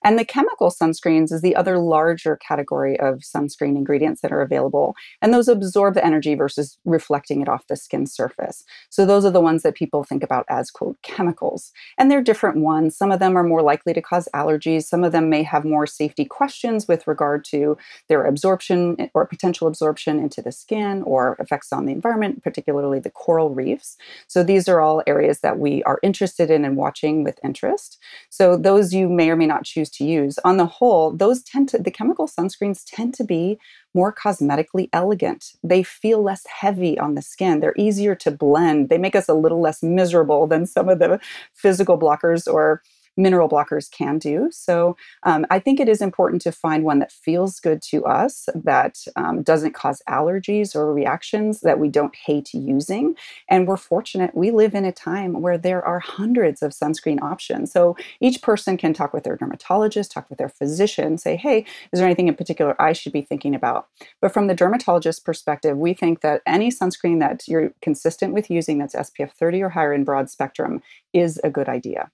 And 0.05 0.19
the 0.19 0.25
chemical 0.25 0.71
sunscreens 0.71 1.33
is 1.33 1.43
the 1.43 1.57
other 1.57 1.79
larger 1.79 2.37
category 2.37 2.99
of 2.99 3.19
sunscreen 3.19 3.77
ingredients 3.77 4.21
that 4.23 4.33
are 4.33 4.41
available. 4.41 4.95
And 5.21 5.33
those 5.33 5.49
absorb 5.49 5.95
the 5.95 6.05
energy 6.05 6.35
versus 6.35 6.79
reflecting 6.85 7.41
it 7.41 7.49
off 7.49 7.67
the 7.67 7.77
skin 7.77 8.07
surface. 8.07 8.65
So 8.89 9.05
those 9.05 9.25
are 9.25 9.31
the 9.31 9.41
ones 9.41 9.63
that 9.63 9.75
people 9.75 10.05
think 10.05 10.23
about 10.23 10.47
as, 10.49 10.71
quote, 10.71 10.97
chemicals. 11.03 11.73
And 11.99 12.11
they're 12.11 12.23
different 12.23 12.59
ones. 12.59 12.97
Some 12.97 13.11
of 13.11 13.21
them 13.21 13.37
are 13.37 13.43
more 13.43 13.63
likely 13.63 13.93
to 13.93 14.03
cause 14.03 14.29
allergies. 14.35 14.85
Some 14.85 15.05
of 15.05 15.13
them 15.13 15.29
may 15.29 15.43
have 15.43 15.65
more 15.65 15.87
safety 15.87 16.25
questions 16.25 16.89
with 16.89 17.07
regard 17.07 17.45
to 17.47 17.77
their 18.09 18.25
absorption 18.25 18.97
eh, 18.99 19.09
or 19.15 19.27
potential 19.27 19.67
absorption 19.67 20.19
into 20.19 20.41
the 20.41 20.53
skin 20.53 21.03
or 21.03 21.37
effects 21.39 21.73
on 21.73 21.87
the 21.87 21.93
environment, 21.93 22.43
particularly 22.43 23.01
the 23.01 23.11
coral 23.11 23.51
reefs. 23.51 23.97
So 24.29 24.43
these 24.43 24.69
are 24.69 24.81
all 24.81 25.03
areas 25.07 25.41
that 25.41 25.59
we 25.59 25.83
are 25.85 25.99
interested 26.03 26.51
in 26.51 26.65
and 26.65 26.77
watching 26.77 27.25
with 27.25 27.39
interest. 27.45 27.99
So 28.31 28.57
those 28.57 28.95
you 28.95 29.09
may 29.09 29.31
or 29.31 29.37
may 29.37 29.47
not 29.47 29.65
choose 29.65 29.90
to 29.93 30.05
use. 30.05 30.39
On 30.45 30.57
the 30.57 30.67
whole, 30.67 31.13
those 31.13 31.43
tend 31.43 31.69
to, 31.71 31.79
the 31.79 31.91
chemical 31.91 32.29
sunscreens 32.29 32.83
tend 32.87 33.15
to 33.15 33.25
be 33.25 33.59
more 33.95 34.15
cosmetically 34.15 34.89
elegant. 34.93 35.53
They 35.63 35.83
feel 35.83 36.23
less 36.23 36.47
heavy 36.47 36.99
on 36.99 37.15
the 37.15 37.23
skin. 37.23 37.61
They're 37.61 37.75
easier 37.77 38.15
to 38.17 38.31
blend. 38.31 38.89
They 38.89 38.99
make 38.99 39.17
us 39.17 39.29
a 39.29 39.35
little 39.35 39.61
less 39.61 39.83
miserable 39.83 40.47
than 40.47 40.67
some 40.67 40.89
of 40.89 40.99
the 40.99 41.21
physical 41.55 41.99
blockers 41.99 42.53
or 42.53 42.83
mineral 43.21 43.49
blockers 43.49 43.91
can 43.91 44.19
do. 44.19 44.49
So 44.51 44.97
um, 45.23 45.47
I 45.51 45.59
think 45.59 45.79
it 45.79 45.89
is 45.89 46.01
important 46.01 46.43
to 46.43 46.53
find 46.53 46.85
one 46.85 46.99
that 47.01 47.13
feels 47.13 47.61
good 47.61 47.83
to 47.83 48.05
us, 48.05 48.49
that 48.55 48.99
um, 49.17 49.43
doesn't 49.43 49.75
cause 49.75 50.03
allergies 50.09 50.75
or 50.75 50.93
reactions 50.93 51.61
that 51.61 51.79
we 51.79 51.89
don't 51.89 52.15
hate 52.15 52.53
using. 52.55 53.15
And 53.49 53.67
we're 53.67 53.77
fortunate 53.77 54.35
we 54.35 54.51
live 54.51 54.75
in 54.75 54.85
a 54.85 54.93
time 54.93 55.41
where 55.43 55.59
there 55.59 55.85
are 55.85 56.01
hundreds 56.01 56.63
of 56.63 56.73
sunscreen 56.73 57.21
options. 57.21 57.73
So 57.73 57.97
each 58.21 58.43
person 58.43 58.77
can 58.77 58.95
talk 58.95 59.13
with 59.13 59.25
their 59.25 59.37
dermatologist, 59.37 60.13
talk 60.13 60.29
with 60.31 60.39
their 60.39 60.49
physician, 60.49 61.19
say, 61.19 61.37
hey, 61.37 61.65
is 61.93 61.99
there 61.99 62.07
anything 62.07 62.29
in 62.29 62.35
particular 62.35 62.81
I 62.81 62.93
should 62.93 63.13
be 63.13 63.23
thinking 63.23 63.55
about? 63.55 63.89
But 64.21 64.33
from 64.33 64.47
the 64.47 64.55
dermatologist 64.55 65.25
perspective, 65.25 65.77
we 65.77 65.95
think 65.95 66.21
that 66.23 66.43
any 66.47 66.71
sunscreen 66.71 67.21
that 67.21 67.47
you're 67.47 67.73
consistent 67.83 68.33
with 68.33 68.51
using 68.51 68.79
that's 68.79 68.95
SPF 68.95 69.33
30 69.33 69.63
or 69.63 69.69
higher 69.71 69.93
in 69.93 70.05
broad 70.05 70.31
spectrum 70.31 70.83
is 71.13 71.39
a 71.45 71.51
good 71.51 71.69
idea. 71.69 72.11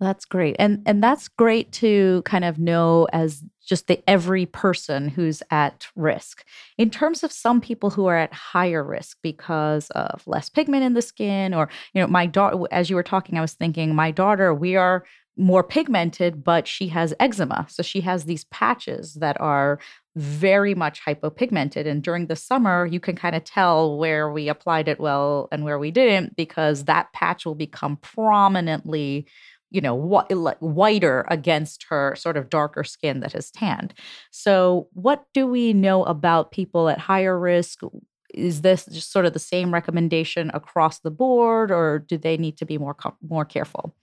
That's 0.00 0.24
great. 0.24 0.56
And 0.58 0.82
and 0.86 1.02
that's 1.02 1.28
great 1.28 1.70
to 1.72 2.22
kind 2.24 2.44
of 2.44 2.58
know 2.58 3.06
as 3.12 3.42
just 3.64 3.86
the 3.86 4.02
every 4.08 4.44
person 4.44 5.08
who's 5.08 5.42
at 5.50 5.86
risk. 5.94 6.44
In 6.76 6.90
terms 6.90 7.22
of 7.22 7.32
some 7.32 7.60
people 7.60 7.90
who 7.90 8.06
are 8.06 8.18
at 8.18 8.32
higher 8.32 8.82
risk 8.82 9.18
because 9.22 9.88
of 9.90 10.22
less 10.26 10.48
pigment 10.48 10.82
in 10.84 10.94
the 10.94 11.02
skin 11.02 11.54
or 11.54 11.68
you 11.92 12.00
know 12.00 12.08
my 12.08 12.26
daughter 12.26 12.58
as 12.72 12.90
you 12.90 12.96
were 12.96 13.02
talking 13.02 13.38
I 13.38 13.40
was 13.40 13.54
thinking 13.54 13.94
my 13.94 14.10
daughter 14.10 14.52
we 14.52 14.76
are 14.76 15.04
more 15.36 15.64
pigmented 15.64 16.42
but 16.44 16.66
she 16.66 16.88
has 16.88 17.14
eczema. 17.20 17.66
So 17.70 17.82
she 17.82 18.00
has 18.02 18.24
these 18.24 18.44
patches 18.46 19.14
that 19.14 19.40
are 19.40 19.78
very 20.16 20.74
much 20.74 21.04
hypopigmented. 21.04 21.86
And 21.86 22.02
during 22.02 22.26
the 22.26 22.36
summer, 22.36 22.86
you 22.86 23.00
can 23.00 23.16
kind 23.16 23.34
of 23.34 23.42
tell 23.42 23.98
where 23.98 24.30
we 24.30 24.48
applied 24.48 24.86
it 24.86 25.00
well 25.00 25.48
and 25.50 25.64
where 25.64 25.78
we 25.78 25.90
didn't 25.90 26.36
because 26.36 26.84
that 26.84 27.12
patch 27.12 27.44
will 27.44 27.56
become 27.56 27.96
prominently 27.96 29.26
you 29.74 29.80
know 29.80 29.96
wh- 30.00 30.32
like 30.34 30.58
whiter 30.60 31.26
against 31.28 31.84
her 31.90 32.14
sort 32.16 32.36
of 32.36 32.50
darker 32.50 32.84
skin 32.84 33.20
that 33.20 33.32
has 33.32 33.50
tanned. 33.50 33.94
So 34.30 34.88
what 34.92 35.24
do 35.34 35.46
we 35.46 35.72
know 35.72 36.04
about 36.04 36.52
people 36.52 36.88
at 36.88 36.98
higher 36.98 37.38
risk? 37.38 37.80
Is 38.32 38.62
this 38.62 38.86
just 38.86 39.12
sort 39.12 39.26
of 39.26 39.32
the 39.32 39.38
same 39.38 39.72
recommendation 39.72 40.50
across 40.54 41.00
the 41.00 41.10
board 41.10 41.70
or 41.70 42.00
do 42.00 42.18
they 42.18 42.36
need 42.36 42.56
to 42.58 42.66
be 42.66 42.78
more 42.78 42.96
more 43.28 43.44
careful 43.44 43.94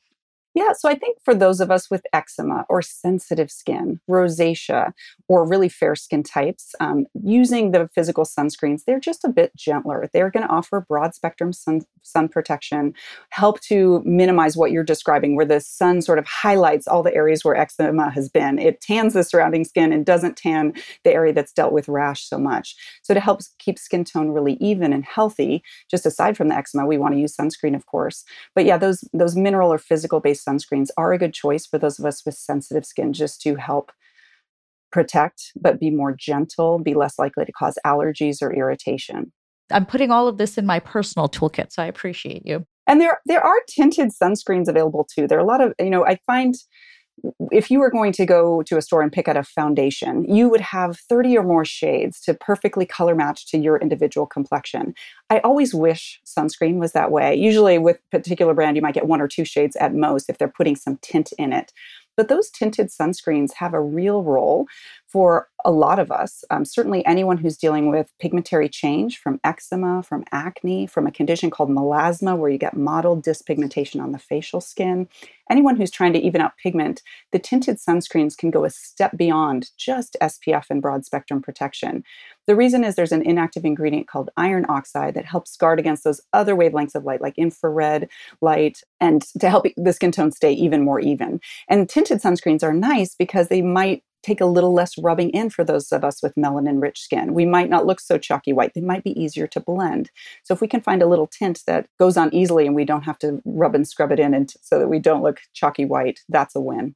yeah, 0.53 0.73
so 0.77 0.89
I 0.89 0.95
think 0.95 1.17
for 1.23 1.33
those 1.33 1.61
of 1.61 1.71
us 1.71 1.89
with 1.89 2.05
eczema 2.11 2.65
or 2.67 2.81
sensitive 2.81 3.49
skin, 3.49 4.01
rosacea, 4.09 4.91
or 5.29 5.47
really 5.47 5.69
fair 5.69 5.95
skin 5.95 6.23
types, 6.23 6.75
um, 6.81 7.05
using 7.23 7.71
the 7.71 7.89
physical 7.95 8.25
sunscreens, 8.25 8.83
they're 8.85 8.99
just 8.99 9.23
a 9.23 9.29
bit 9.29 9.55
gentler. 9.55 10.09
They're 10.11 10.29
going 10.29 10.45
to 10.45 10.51
offer 10.53 10.81
broad 10.81 11.15
spectrum 11.15 11.53
sun, 11.53 11.81
sun 12.01 12.27
protection, 12.27 12.93
help 13.29 13.61
to 13.61 14.01
minimize 14.05 14.57
what 14.57 14.71
you're 14.71 14.83
describing, 14.83 15.37
where 15.37 15.45
the 15.45 15.61
sun 15.61 16.01
sort 16.01 16.19
of 16.19 16.25
highlights 16.25 16.85
all 16.85 17.01
the 17.01 17.15
areas 17.15 17.45
where 17.45 17.55
eczema 17.55 18.09
has 18.09 18.27
been. 18.27 18.59
It 18.59 18.81
tans 18.81 19.13
the 19.13 19.23
surrounding 19.23 19.63
skin 19.63 19.93
and 19.93 20.05
doesn't 20.05 20.35
tan 20.35 20.73
the 21.05 21.13
area 21.13 21.31
that's 21.31 21.53
dealt 21.53 21.71
with 21.71 21.87
rash 21.87 22.27
so 22.27 22.37
much. 22.37 22.75
So 23.03 23.13
to 23.13 23.21
help 23.21 23.39
keep 23.59 23.79
skin 23.79 24.03
tone 24.03 24.29
really 24.31 24.57
even 24.59 24.91
and 24.91 25.05
healthy, 25.05 25.63
just 25.89 26.05
aside 26.05 26.35
from 26.35 26.49
the 26.49 26.55
eczema, 26.55 26.85
we 26.85 26.97
want 26.97 27.13
to 27.13 27.21
use 27.21 27.37
sunscreen, 27.37 27.73
of 27.73 27.85
course. 27.85 28.25
But 28.53 28.65
yeah, 28.65 28.77
those 28.77 29.05
those 29.13 29.37
mineral 29.37 29.71
or 29.71 29.77
physical 29.77 30.19
based 30.19 30.40
sunscreens 30.47 30.89
are 30.97 31.13
a 31.13 31.17
good 31.17 31.33
choice 31.33 31.65
for 31.65 31.77
those 31.77 31.99
of 31.99 32.05
us 32.05 32.25
with 32.25 32.35
sensitive 32.35 32.85
skin 32.85 33.13
just 33.13 33.41
to 33.41 33.55
help 33.55 33.91
protect, 34.91 35.51
but 35.59 35.79
be 35.79 35.89
more 35.89 36.13
gentle, 36.13 36.79
be 36.79 36.93
less 36.93 37.17
likely 37.17 37.45
to 37.45 37.51
cause 37.51 37.77
allergies 37.85 38.41
or 38.41 38.53
irritation. 38.53 39.31
I'm 39.71 39.85
putting 39.85 40.11
all 40.11 40.27
of 40.27 40.37
this 40.37 40.57
in 40.57 40.65
my 40.65 40.79
personal 40.79 41.29
toolkit, 41.29 41.71
so 41.71 41.81
I 41.81 41.85
appreciate 41.85 42.45
you. 42.45 42.65
And 42.87 42.99
there 42.99 43.19
there 43.25 43.45
are 43.45 43.55
tinted 43.69 44.09
sunscreens 44.09 44.67
available 44.67 45.07
too. 45.13 45.27
There 45.27 45.37
are 45.37 45.41
a 45.41 45.47
lot 45.47 45.61
of, 45.61 45.73
you 45.79 45.89
know, 45.89 46.05
I 46.05 46.17
find 46.27 46.55
if 47.51 47.69
you 47.69 47.79
were 47.79 47.89
going 47.89 48.11
to 48.13 48.25
go 48.25 48.61
to 48.63 48.77
a 48.77 48.81
store 48.81 49.01
and 49.01 49.11
pick 49.11 49.27
out 49.27 49.37
a 49.37 49.43
foundation, 49.43 50.23
you 50.33 50.49
would 50.49 50.61
have 50.61 50.97
30 50.97 51.37
or 51.37 51.43
more 51.43 51.65
shades 51.65 52.19
to 52.21 52.33
perfectly 52.33 52.85
color 52.85 53.15
match 53.15 53.47
to 53.47 53.57
your 53.57 53.77
individual 53.77 54.25
complexion. 54.25 54.93
I 55.29 55.39
always 55.39 55.73
wish 55.73 56.19
sunscreen 56.25 56.77
was 56.77 56.93
that 56.93 57.11
way. 57.11 57.35
Usually, 57.35 57.77
with 57.77 57.99
particular 58.11 58.53
brand, 58.53 58.75
you 58.75 58.81
might 58.81 58.93
get 58.93 59.07
one 59.07 59.21
or 59.21 59.27
two 59.27 59.45
shades 59.45 59.75
at 59.77 59.93
most 59.93 60.29
if 60.29 60.37
they're 60.37 60.47
putting 60.47 60.75
some 60.75 60.97
tint 61.01 61.31
in 61.37 61.53
it. 61.53 61.71
But 62.17 62.27
those 62.27 62.49
tinted 62.49 62.89
sunscreens 62.89 63.53
have 63.53 63.73
a 63.73 63.81
real 63.81 64.23
role 64.23 64.67
for 65.11 65.49
a 65.65 65.71
lot 65.71 65.99
of 65.99 66.11
us. 66.11 66.43
Um, 66.49 66.63
certainly, 66.63 67.05
anyone 67.05 67.37
who's 67.37 67.57
dealing 67.57 67.89
with 67.89 68.13
pigmentary 68.19 68.69
change 68.69 69.19
from 69.19 69.39
eczema, 69.43 70.01
from 70.03 70.23
acne, 70.31 70.87
from 70.87 71.05
a 71.05 71.11
condition 71.11 71.49
called 71.49 71.69
melasma, 71.69 72.37
where 72.37 72.49
you 72.49 72.57
get 72.57 72.77
mottled 72.77 73.23
dyspigmentation 73.23 74.01
on 74.01 74.13
the 74.13 74.17
facial 74.17 74.61
skin. 74.61 75.09
Anyone 75.49 75.75
who's 75.75 75.91
trying 75.91 76.13
to 76.13 76.19
even 76.19 76.39
out 76.39 76.57
pigment, 76.57 77.01
the 77.33 77.39
tinted 77.39 77.77
sunscreens 77.77 78.37
can 78.37 78.51
go 78.51 78.63
a 78.63 78.69
step 78.69 79.17
beyond 79.17 79.69
just 79.77 80.15
SPF 80.21 80.67
and 80.69 80.81
broad 80.81 81.05
spectrum 81.05 81.41
protection. 81.41 82.05
The 82.47 82.55
reason 82.55 82.85
is 82.85 82.95
there's 82.95 83.11
an 83.11 83.21
inactive 83.21 83.65
ingredient 83.65 84.07
called 84.07 84.29
iron 84.37 84.65
oxide 84.69 85.13
that 85.15 85.25
helps 85.25 85.57
guard 85.57 85.77
against 85.77 86.05
those 86.05 86.21
other 86.31 86.55
wavelengths 86.55 86.95
of 86.95 87.03
light, 87.03 87.21
like 87.21 87.37
infrared 87.37 88.07
light, 88.39 88.81
and 89.01 89.21
to 89.39 89.49
help 89.49 89.65
the 89.75 89.93
skin 89.93 90.11
tone 90.11 90.31
stay 90.31 90.53
even 90.53 90.83
more 90.85 91.01
even. 91.01 91.41
And 91.67 91.89
tinted 91.89 92.21
sunscreens 92.21 92.63
are 92.63 92.73
nice 92.73 93.13
because 93.13 93.49
they 93.49 93.61
might 93.61 94.03
take 94.23 94.41
a 94.41 94.45
little 94.45 94.73
less 94.73 94.97
rubbing 94.97 95.29
in 95.31 95.49
for 95.49 95.63
those 95.63 95.91
of 95.91 96.03
us 96.03 96.21
with 96.21 96.35
melanin 96.35 96.81
rich 96.81 96.99
skin. 97.01 97.33
We 97.33 97.45
might 97.45 97.69
not 97.69 97.85
look 97.85 97.99
so 97.99 98.17
chalky 98.17 98.53
white. 98.53 98.73
They 98.73 98.81
might 98.81 99.03
be 99.03 99.19
easier 99.19 99.47
to 99.47 99.59
blend. 99.59 100.11
So 100.43 100.53
if 100.53 100.61
we 100.61 100.67
can 100.67 100.81
find 100.81 101.01
a 101.01 101.07
little 101.07 101.27
tint 101.27 101.61
that 101.67 101.87
goes 101.99 102.17
on 102.17 102.33
easily 102.33 102.65
and 102.65 102.75
we 102.75 102.85
don't 102.85 103.03
have 103.03 103.19
to 103.19 103.41
rub 103.45 103.75
and 103.75 103.87
scrub 103.87 104.11
it 104.11 104.19
in 104.19 104.33
and 104.33 104.53
so 104.61 104.79
that 104.79 104.87
we 104.87 104.99
don't 104.99 105.23
look 105.23 105.39
chalky 105.53 105.85
white, 105.85 106.19
that's 106.29 106.55
a 106.55 106.61
win. 106.61 106.95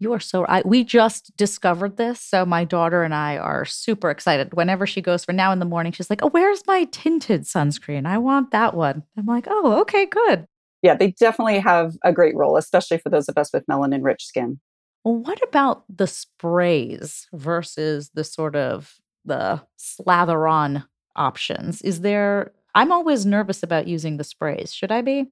You 0.00 0.12
are 0.12 0.20
so 0.20 0.42
right. 0.42 0.64
We 0.64 0.84
just 0.84 1.36
discovered 1.36 1.96
this. 1.96 2.20
So 2.20 2.46
my 2.46 2.64
daughter 2.64 3.02
and 3.02 3.12
I 3.12 3.36
are 3.36 3.64
super 3.64 4.10
excited. 4.10 4.54
Whenever 4.54 4.86
she 4.86 5.02
goes 5.02 5.24
for 5.24 5.32
now 5.32 5.50
in 5.50 5.58
the 5.58 5.64
morning, 5.64 5.90
she's 5.92 6.08
like, 6.08 6.22
Oh, 6.22 6.30
where's 6.30 6.62
my 6.66 6.84
tinted 6.84 7.42
sunscreen? 7.42 8.06
I 8.06 8.18
want 8.18 8.52
that 8.52 8.74
one. 8.74 9.02
I'm 9.16 9.26
like, 9.26 9.46
Oh, 9.48 9.80
okay, 9.80 10.06
good. 10.06 10.46
Yeah, 10.82 10.94
they 10.94 11.10
definitely 11.10 11.58
have 11.58 11.96
a 12.04 12.12
great 12.12 12.36
role, 12.36 12.56
especially 12.56 12.98
for 12.98 13.08
those 13.08 13.28
of 13.28 13.36
us 13.36 13.52
with 13.52 13.66
melanin 13.66 14.04
rich 14.04 14.24
skin. 14.24 14.60
What 15.08 15.42
about 15.42 15.84
the 15.88 16.06
sprays 16.06 17.28
versus 17.32 18.10
the 18.12 18.24
sort 18.24 18.54
of 18.54 18.96
the 19.24 19.62
slather 19.76 20.46
on 20.46 20.84
options? 21.16 21.80
Is 21.80 22.02
there 22.02 22.52
I'm 22.74 22.92
always 22.92 23.24
nervous 23.24 23.62
about 23.62 23.88
using 23.88 24.18
the 24.18 24.24
sprays. 24.24 24.72
Should 24.74 24.92
I 24.92 25.00
be? 25.00 25.24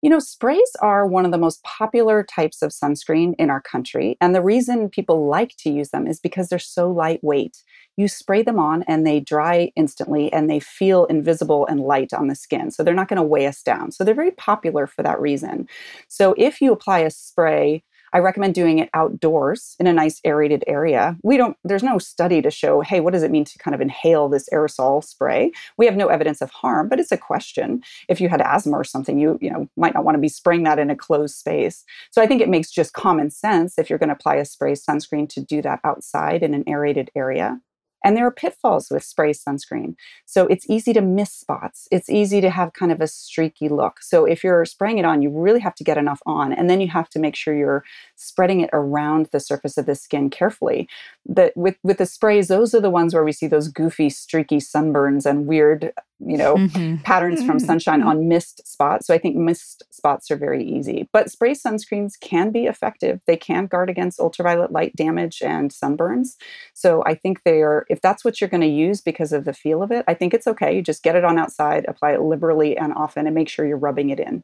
You 0.00 0.10
know, 0.10 0.18
sprays 0.18 0.70
are 0.80 1.06
one 1.06 1.26
of 1.26 1.32
the 1.32 1.38
most 1.38 1.62
popular 1.62 2.24
types 2.24 2.62
of 2.62 2.72
sunscreen 2.72 3.34
in 3.38 3.50
our 3.50 3.60
country. 3.60 4.16
And 4.22 4.34
the 4.34 4.42
reason 4.42 4.88
people 4.88 5.28
like 5.28 5.54
to 5.58 5.70
use 5.70 5.90
them 5.90 6.06
is 6.06 6.18
because 6.18 6.48
they're 6.48 6.58
so 6.58 6.90
lightweight. 6.90 7.62
You 7.96 8.08
spray 8.08 8.42
them 8.42 8.58
on 8.58 8.84
and 8.84 9.06
they 9.06 9.20
dry 9.20 9.70
instantly 9.76 10.32
and 10.32 10.48
they 10.48 10.60
feel 10.60 11.04
invisible 11.06 11.66
and 11.66 11.80
light 11.80 12.12
on 12.14 12.28
the 12.28 12.34
skin. 12.34 12.70
So 12.70 12.82
they're 12.82 12.94
not 12.94 13.08
going 13.08 13.18
to 13.18 13.22
weigh 13.22 13.46
us 13.46 13.62
down. 13.62 13.92
So 13.92 14.02
they're 14.02 14.14
very 14.14 14.32
popular 14.32 14.86
for 14.86 15.02
that 15.02 15.20
reason. 15.20 15.68
So 16.08 16.34
if 16.38 16.60
you 16.62 16.72
apply 16.72 17.00
a 17.00 17.10
spray, 17.10 17.82
I 18.14 18.18
recommend 18.18 18.54
doing 18.54 18.78
it 18.78 18.88
outdoors 18.94 19.74
in 19.80 19.88
a 19.88 19.92
nice 19.92 20.20
aerated 20.24 20.62
area. 20.68 21.16
We 21.24 21.36
don't, 21.36 21.56
there's 21.64 21.82
no 21.82 21.98
study 21.98 22.40
to 22.42 22.50
show, 22.50 22.80
hey, 22.80 23.00
what 23.00 23.12
does 23.12 23.24
it 23.24 23.32
mean 23.32 23.44
to 23.44 23.58
kind 23.58 23.74
of 23.74 23.80
inhale 23.80 24.28
this 24.28 24.48
aerosol 24.50 25.02
spray? 25.02 25.50
We 25.76 25.86
have 25.86 25.96
no 25.96 26.06
evidence 26.06 26.40
of 26.40 26.50
harm, 26.50 26.88
but 26.88 27.00
it's 27.00 27.10
a 27.10 27.18
question. 27.18 27.82
If 28.08 28.20
you 28.20 28.28
had 28.28 28.40
asthma 28.40 28.76
or 28.76 28.84
something, 28.84 29.18
you, 29.18 29.36
you 29.42 29.50
know, 29.50 29.68
might 29.76 29.94
not 29.94 30.04
want 30.04 30.14
to 30.14 30.20
be 30.20 30.28
spraying 30.28 30.62
that 30.62 30.78
in 30.78 30.90
a 30.90 30.96
closed 30.96 31.34
space. 31.34 31.84
So 32.12 32.22
I 32.22 32.26
think 32.26 32.40
it 32.40 32.48
makes 32.48 32.70
just 32.70 32.92
common 32.92 33.30
sense 33.30 33.78
if 33.78 33.90
you're 33.90 33.98
going 33.98 34.10
to 34.10 34.14
apply 34.14 34.36
a 34.36 34.44
spray 34.44 34.74
sunscreen 34.74 35.28
to 35.30 35.40
do 35.40 35.60
that 35.62 35.80
outside 35.82 36.44
in 36.44 36.54
an 36.54 36.62
aerated 36.68 37.10
area. 37.16 37.60
And 38.04 38.16
there 38.16 38.26
are 38.26 38.30
pitfalls 38.30 38.90
with 38.90 39.02
spray 39.02 39.32
sunscreen. 39.32 39.96
So 40.26 40.46
it's 40.46 40.68
easy 40.68 40.92
to 40.92 41.00
miss 41.00 41.32
spots. 41.32 41.88
It's 41.90 42.10
easy 42.10 42.40
to 42.42 42.50
have 42.50 42.74
kind 42.74 42.92
of 42.92 43.00
a 43.00 43.08
streaky 43.08 43.68
look. 43.68 44.02
So 44.02 44.26
if 44.26 44.44
you're 44.44 44.64
spraying 44.66 44.98
it 44.98 45.06
on, 45.06 45.22
you 45.22 45.30
really 45.30 45.60
have 45.60 45.74
to 45.76 45.84
get 45.84 45.98
enough 45.98 46.20
on. 46.26 46.52
And 46.52 46.68
then 46.68 46.80
you 46.80 46.88
have 46.88 47.08
to 47.10 47.18
make 47.18 47.34
sure 47.34 47.56
you're 47.56 47.84
spreading 48.14 48.60
it 48.60 48.70
around 48.72 49.28
the 49.32 49.40
surface 49.40 49.78
of 49.78 49.86
the 49.86 49.94
skin 49.94 50.28
carefully. 50.28 50.88
That 51.26 51.56
with, 51.56 51.76
with 51.82 51.96
the 51.96 52.06
sprays, 52.06 52.48
those 52.48 52.74
are 52.74 52.80
the 52.80 52.90
ones 52.90 53.14
where 53.14 53.24
we 53.24 53.32
see 53.32 53.46
those 53.46 53.68
goofy, 53.68 54.10
streaky 54.10 54.58
sunburns 54.58 55.24
and 55.24 55.46
weird 55.46 55.92
you 56.20 56.36
know, 56.36 56.56
mm-hmm. 56.56 56.96
patterns 57.02 57.44
from 57.44 57.58
sunshine 57.60 58.02
on 58.02 58.28
missed 58.28 58.66
spots. 58.66 59.06
So 59.06 59.14
I 59.14 59.18
think 59.18 59.36
missed 59.36 59.82
spots 59.90 60.30
are 60.30 60.36
very 60.36 60.64
easy. 60.64 61.08
But 61.12 61.30
spray 61.30 61.52
sunscreens 61.52 62.18
can 62.18 62.50
be 62.50 62.64
effective. 62.64 63.20
They 63.26 63.36
can 63.36 63.66
guard 63.66 63.90
against 63.90 64.20
ultraviolet 64.20 64.72
light 64.72 64.94
damage 64.96 65.42
and 65.42 65.70
sunburns. 65.70 66.36
So 66.72 67.02
I 67.04 67.14
think 67.14 67.42
they 67.42 67.62
are, 67.62 67.86
if 67.94 68.00
that's 68.00 68.24
what 68.24 68.40
you're 68.40 68.50
going 68.50 68.60
to 68.60 68.66
use 68.66 69.00
because 69.00 69.32
of 69.32 69.44
the 69.44 69.52
feel 69.52 69.80
of 69.80 69.92
it, 69.92 70.04
I 70.08 70.14
think 70.14 70.34
it's 70.34 70.48
okay. 70.48 70.74
You 70.74 70.82
just 70.82 71.04
get 71.04 71.14
it 71.14 71.24
on 71.24 71.38
outside, 71.38 71.84
apply 71.86 72.14
it 72.14 72.20
liberally 72.20 72.76
and 72.76 72.92
often, 72.92 73.26
and 73.26 73.34
make 73.36 73.48
sure 73.48 73.64
you're 73.64 73.76
rubbing 73.76 74.10
it 74.10 74.18
in. 74.18 74.42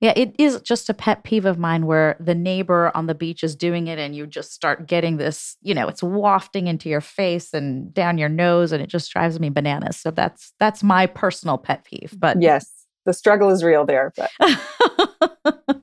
Yeah, 0.00 0.14
it 0.16 0.34
is 0.38 0.58
just 0.62 0.88
a 0.88 0.94
pet 0.94 1.22
peeve 1.22 1.44
of 1.44 1.58
mine 1.58 1.84
where 1.84 2.16
the 2.18 2.34
neighbor 2.34 2.90
on 2.94 3.06
the 3.06 3.14
beach 3.14 3.44
is 3.44 3.54
doing 3.54 3.88
it 3.88 3.98
and 3.98 4.16
you 4.16 4.26
just 4.26 4.52
start 4.52 4.86
getting 4.86 5.18
this, 5.18 5.58
you 5.60 5.74
know, 5.74 5.86
it's 5.86 6.02
wafting 6.02 6.66
into 6.66 6.88
your 6.88 7.02
face 7.02 7.52
and 7.52 7.92
down 7.92 8.16
your 8.16 8.30
nose 8.30 8.72
and 8.72 8.82
it 8.82 8.88
just 8.88 9.12
drives 9.12 9.38
me 9.38 9.50
bananas. 9.50 9.98
So 9.98 10.10
that's 10.10 10.54
that's 10.58 10.82
my 10.82 11.06
personal 11.06 11.58
pet 11.58 11.84
peeve. 11.84 12.14
But 12.16 12.40
Yes, 12.40 12.86
the 13.04 13.12
struggle 13.12 13.50
is 13.50 13.62
real 13.62 13.84
there, 13.84 14.14
but 14.16 14.30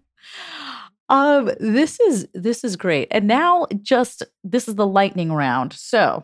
Um 1.09 1.51
this 1.59 1.99
is 1.99 2.27
this 2.33 2.63
is 2.63 2.75
great. 2.75 3.09
And 3.11 3.27
now 3.27 3.67
just 3.81 4.23
this 4.43 4.67
is 4.67 4.75
the 4.75 4.87
lightning 4.87 5.31
round. 5.31 5.73
So, 5.73 6.23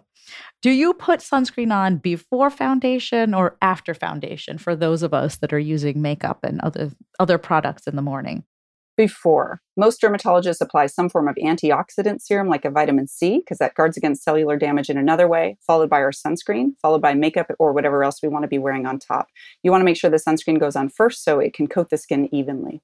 do 0.61 0.69
you 0.69 0.93
put 0.93 1.19
sunscreen 1.19 1.73
on 1.73 1.97
before 1.97 2.49
foundation 2.49 3.33
or 3.33 3.57
after 3.61 3.93
foundation 3.93 4.57
for 4.57 4.75
those 4.75 5.03
of 5.03 5.13
us 5.13 5.37
that 5.37 5.53
are 5.53 5.59
using 5.59 6.01
makeup 6.01 6.43
and 6.43 6.59
other 6.61 6.91
other 7.19 7.37
products 7.37 7.87
in 7.87 7.95
the 7.95 8.01
morning? 8.01 8.43
Before. 8.97 9.61
Most 9.77 10.01
dermatologists 10.01 10.61
apply 10.61 10.87
some 10.87 11.09
form 11.09 11.27
of 11.27 11.35
antioxidant 11.35 12.21
serum 12.21 12.49
like 12.49 12.65
a 12.65 12.69
vitamin 12.69 13.07
C 13.07 13.39
because 13.39 13.57
that 13.57 13.73
guards 13.73 13.97
against 13.97 14.23
cellular 14.23 14.57
damage 14.57 14.89
in 14.89 14.97
another 14.97 15.27
way, 15.27 15.57
followed 15.65 15.89
by 15.89 16.01
our 16.01 16.11
sunscreen, 16.11 16.73
followed 16.81 17.01
by 17.01 17.13
makeup 17.13 17.47
or 17.57 17.73
whatever 17.73 18.03
else 18.03 18.21
we 18.21 18.29
want 18.29 18.43
to 18.43 18.49
be 18.49 18.59
wearing 18.59 18.85
on 18.85 18.99
top. 18.99 19.27
You 19.63 19.71
want 19.71 19.81
to 19.81 19.85
make 19.85 19.97
sure 19.97 20.09
the 20.09 20.17
sunscreen 20.17 20.59
goes 20.59 20.75
on 20.75 20.89
first 20.89 21.23
so 21.23 21.39
it 21.39 21.53
can 21.53 21.67
coat 21.67 21.89
the 21.89 21.97
skin 21.97 22.33
evenly. 22.33 22.81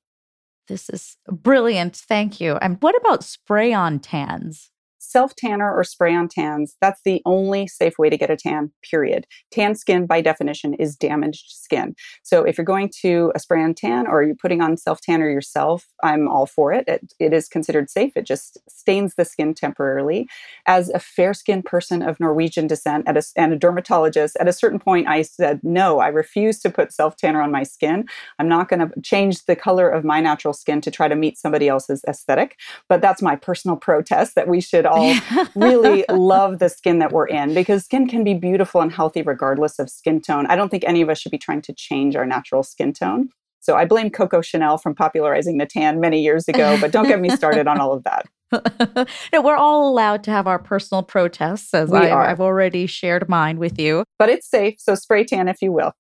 This 0.68 0.90
is 0.90 1.18
brilliant. 1.30 1.96
Thank 1.96 2.42
you. 2.42 2.56
And 2.56 2.78
what 2.82 2.96
about 2.98 3.24
spray 3.24 3.74
on 3.74 4.00
tans? 4.00 4.72
Self 5.08 5.36
tanner 5.36 5.74
or 5.74 5.84
spray 5.84 6.14
on 6.14 6.28
tans, 6.28 6.76
that's 6.82 7.02
the 7.04 7.22
only 7.26 7.66
safe 7.68 7.98
way 7.98 8.10
to 8.10 8.18
get 8.18 8.30
a 8.30 8.36
tan, 8.36 8.72
period. 8.82 9.26
Tan 9.52 9.76
skin, 9.76 10.06
by 10.06 10.22
definition, 10.22 10.74
is 10.74 10.96
damaged 10.96 11.46
skin. 11.50 11.96
So 12.24 12.44
if 12.44 12.58
you're 12.58 12.66
going 12.66 12.92
to 13.02 13.32
a 13.34 13.40
spray 13.40 13.64
on 13.64 13.74
tan 13.74 14.06
or 14.08 14.24
you're 14.24 14.36
putting 14.36 14.62
on 14.62 14.78
self 14.78 15.00
tanner 15.02 15.30
yourself, 15.30 15.88
I'm 16.04 16.28
all 16.28 16.46
for 16.46 16.74
it. 16.74 16.86
it. 16.88 17.14
It 17.20 17.34
is 17.34 17.48
considered 17.48 17.90
safe. 17.90 18.14
It 18.16 18.26
just 18.26 18.58
stains 18.70 19.16
the 19.16 19.26
skin 19.26 19.54
temporarily. 19.54 20.28
As 20.66 20.90
a 20.90 21.00
fair 21.00 21.34
skinned 21.34 21.66
person 21.66 22.02
of 22.02 22.20
Norwegian 22.20 22.68
descent 22.68 23.08
a, 23.08 23.24
and 23.36 23.54
a 23.54 23.58
dermatologist, 23.58 24.36
at 24.40 24.48
a 24.48 24.54
certain 24.54 24.80
point, 24.80 25.08
I 25.08 25.22
said, 25.22 25.62
no, 25.64 26.00
I 26.00 26.08
refuse 26.08 26.60
to 26.60 26.70
put 26.70 26.92
self 26.92 27.16
tanner 27.16 27.42
on 27.42 27.52
my 27.52 27.64
skin. 27.64 28.06
I'm 28.40 28.50
not 28.50 28.70
going 28.70 28.80
to 28.80 29.02
change 29.02 29.46
the 29.46 29.56
color 29.56 29.90
of 29.90 30.04
my 30.04 30.20
natural 30.20 30.54
skin 30.54 30.82
to 30.82 30.92
try 30.92 31.08
to 31.08 31.16
meet 31.16 31.38
somebody 31.38 31.68
else's 31.68 32.04
aesthetic. 32.08 32.60
But 32.90 33.02
that's 33.02 33.22
my 33.22 33.36
personal 33.36 33.78
protest 33.78 34.36
that 34.36 34.48
we 34.48 34.62
should 34.62 34.86
all 34.86 34.97
really 35.56 36.06
love 36.10 36.60
the 36.60 36.70
skin 36.70 37.00
that 37.00 37.12
we're 37.12 37.28
in 37.28 37.54
because 37.54 37.86
skin 37.86 38.08
can 38.08 38.24
be 38.24 38.34
beautiful 38.34 38.82
and 38.82 38.92
healthy 38.92 39.22
regardless 39.22 39.80
of 39.80 39.90
skin 39.90 40.22
tone. 40.22 40.46
I 40.48 40.56
don't 40.56 40.70
think 40.70 40.84
any 40.86 41.02
of 41.02 41.10
us 41.10 41.20
should 41.20 41.32
be 41.32 41.38
trying 41.38 41.62
to 41.64 41.74
change 41.74 42.16
our 42.16 42.26
natural 42.26 42.64
skin 42.64 42.94
tone. 42.94 43.30
So 43.60 43.76
I 43.76 43.86
blame 43.86 44.10
Coco 44.10 44.42
Chanel 44.42 44.78
from 44.78 44.96
popularizing 44.96 45.58
the 45.58 45.66
tan 45.66 46.00
many 46.00 46.22
years 46.22 46.48
ago, 46.48 46.78
but 46.80 46.92
don't 46.92 47.08
get 47.08 47.20
me 47.20 47.30
started 47.30 47.68
on 47.68 47.80
all 47.80 47.92
of 47.92 48.04
that. 48.04 48.28
no, 49.34 49.42
we're 49.42 49.58
all 49.58 49.90
allowed 49.90 50.24
to 50.24 50.32
have 50.32 50.48
our 50.48 50.60
personal 50.60 51.04
protests, 51.04 51.74
as 51.74 51.92
I, 51.92 52.12
I've 52.12 52.40
already 52.40 52.86
shared 52.86 53.28
mine 53.28 53.58
with 53.58 53.78
you. 53.78 54.06
But 54.18 54.30
it's 54.30 54.50
safe, 54.50 54.76
so 54.80 54.96
spray 54.96 55.26
tan 55.26 55.50
if 55.50 55.62
you 55.62 55.74
will. 55.74 55.92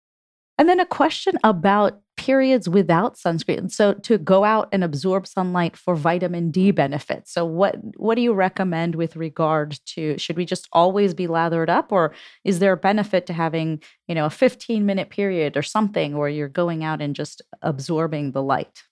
And 0.58 0.70
then 0.70 0.80
a 0.80 0.86
question 0.86 1.38
about 1.44 2.00
periods 2.28 2.68
without 2.68 3.16
sunscreen. 3.16 3.72
So 3.72 3.94
to 3.94 4.18
go 4.18 4.44
out 4.44 4.68
and 4.74 4.84
absorb 4.84 5.26
sunlight 5.26 5.78
for 5.78 5.96
vitamin 5.96 6.52
D 6.52 6.72
benefits. 6.72 7.32
So 7.32 7.46
what 7.46 7.78
what 7.96 8.16
do 8.16 8.22
you 8.22 8.34
recommend 8.34 8.96
with 8.96 9.16
regard 9.16 9.80
to 9.94 10.18
should 10.18 10.36
we 10.36 10.46
just 10.46 10.68
always 10.74 11.14
be 11.14 11.28
lathered 11.28 11.70
up 11.70 11.90
or 11.90 12.14
is 12.44 12.60
there 12.60 12.74
a 12.74 12.84
benefit 12.92 13.28
to 13.28 13.34
having, 13.34 13.82
you 14.10 14.16
know, 14.16 14.26
a 14.26 14.30
15 14.30 14.86
minute 14.86 15.10
period 15.10 15.56
or 15.56 15.64
something 15.64 16.18
where 16.18 16.28
you're 16.28 16.50
going 16.50 16.84
out 16.84 17.02
and 17.02 17.16
just 17.16 17.42
absorbing 17.62 18.34
the 18.34 18.44
light? 18.44 18.84